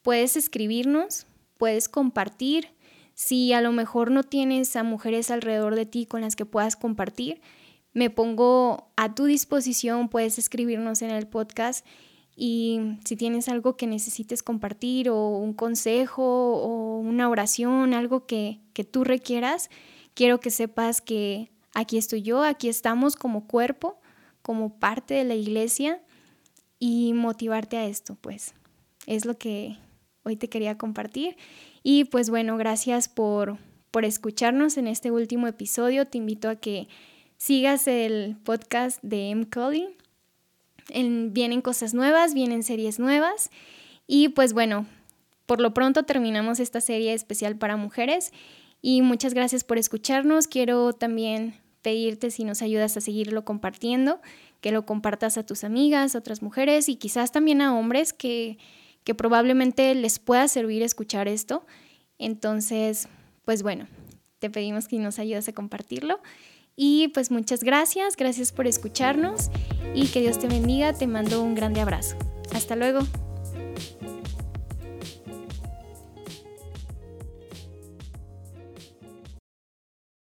puedes 0.00 0.36
escribirnos, 0.36 1.26
puedes 1.58 1.88
compartir. 1.88 2.68
Si 3.14 3.52
a 3.52 3.60
lo 3.60 3.72
mejor 3.72 4.12
no 4.12 4.22
tienes 4.22 4.76
a 4.76 4.84
mujeres 4.84 5.30
alrededor 5.30 5.74
de 5.74 5.86
ti 5.86 6.06
con 6.06 6.22
las 6.22 6.36
que 6.36 6.46
puedas 6.46 6.76
compartir, 6.76 7.40
me 7.92 8.10
pongo 8.10 8.92
a 8.96 9.14
tu 9.14 9.24
disposición, 9.24 10.08
puedes 10.08 10.38
escribirnos 10.38 11.02
en 11.02 11.10
el 11.10 11.26
podcast 11.26 11.84
y 12.36 12.80
si 13.04 13.16
tienes 13.16 13.48
algo 13.48 13.76
que 13.76 13.88
necesites 13.88 14.44
compartir 14.44 15.10
o 15.10 15.30
un 15.30 15.52
consejo 15.52 16.22
o 16.22 16.98
una 17.00 17.28
oración, 17.28 17.92
algo 17.92 18.24
que, 18.24 18.60
que 18.72 18.84
tú 18.84 19.02
requieras, 19.02 19.68
quiero 20.14 20.38
que 20.38 20.50
sepas 20.50 21.00
que 21.00 21.50
aquí 21.74 21.98
estoy 21.98 22.22
yo, 22.22 22.42
aquí 22.42 22.68
estamos 22.68 23.16
como 23.16 23.46
cuerpo, 23.46 24.00
como 24.42 24.78
parte 24.78 25.14
de 25.14 25.24
la 25.24 25.34
iglesia 25.34 26.00
y 26.78 27.12
motivarte 27.12 27.76
a 27.76 27.86
esto, 27.86 28.16
pues 28.20 28.54
es 29.06 29.24
lo 29.24 29.36
que 29.38 29.76
hoy 30.22 30.36
te 30.36 30.48
quería 30.48 30.78
compartir. 30.78 31.36
Y 31.82 32.04
pues 32.04 32.30
bueno, 32.30 32.56
gracias 32.56 33.08
por, 33.08 33.58
por 33.90 34.04
escucharnos 34.04 34.76
en 34.76 34.86
este 34.86 35.10
último 35.10 35.46
episodio. 35.46 36.06
Te 36.06 36.18
invito 36.18 36.48
a 36.48 36.56
que 36.56 36.88
sigas 37.36 37.86
el 37.86 38.36
podcast 38.44 39.02
de 39.02 39.30
M. 39.30 39.48
Collin. 39.48 39.90
vienen 41.32 41.62
cosas 41.62 41.94
nuevas, 41.94 42.34
vienen 42.34 42.62
series 42.62 42.98
nuevas. 42.98 43.50
Y 44.06 44.28
pues 44.30 44.52
bueno, 44.52 44.86
por 45.46 45.60
lo 45.60 45.72
pronto 45.74 46.04
terminamos 46.04 46.60
esta 46.60 46.80
serie 46.80 47.14
especial 47.14 47.56
para 47.56 47.76
mujeres. 47.76 48.32
Y 48.82 49.02
muchas 49.02 49.34
gracias 49.34 49.64
por 49.64 49.78
escucharnos. 49.78 50.46
Quiero 50.46 50.92
también 50.92 51.54
pedirte 51.82 52.30
si 52.30 52.44
nos 52.44 52.62
ayudas 52.62 52.96
a 52.96 53.00
seguirlo 53.00 53.44
compartiendo, 53.44 54.20
que 54.60 54.72
lo 54.72 54.84
compartas 54.84 55.38
a 55.38 55.44
tus 55.44 55.64
amigas, 55.64 56.14
a 56.14 56.18
otras 56.18 56.42
mujeres 56.42 56.88
y 56.88 56.96
quizás 56.96 57.32
también 57.32 57.62
a 57.62 57.76
hombres 57.76 58.12
que, 58.12 58.58
que 59.04 59.14
probablemente 59.14 59.94
les 59.94 60.18
pueda 60.18 60.48
servir 60.48 60.82
escuchar 60.82 61.28
esto. 61.28 61.66
Entonces, 62.18 63.08
pues 63.44 63.62
bueno, 63.62 63.86
te 64.38 64.50
pedimos 64.50 64.88
que 64.88 64.98
nos 64.98 65.18
ayudes 65.18 65.48
a 65.48 65.52
compartirlo. 65.52 66.20
Y 66.76 67.08
pues 67.08 67.30
muchas 67.30 67.62
gracias, 67.62 68.16
gracias 68.16 68.52
por 68.52 68.66
escucharnos 68.66 69.50
y 69.94 70.06
que 70.06 70.20
Dios 70.20 70.38
te 70.38 70.48
bendiga. 70.48 70.92
Te 70.92 71.06
mando 71.06 71.42
un 71.42 71.54
grande 71.54 71.80
abrazo. 71.80 72.16
Hasta 72.52 72.76
luego. 72.76 73.00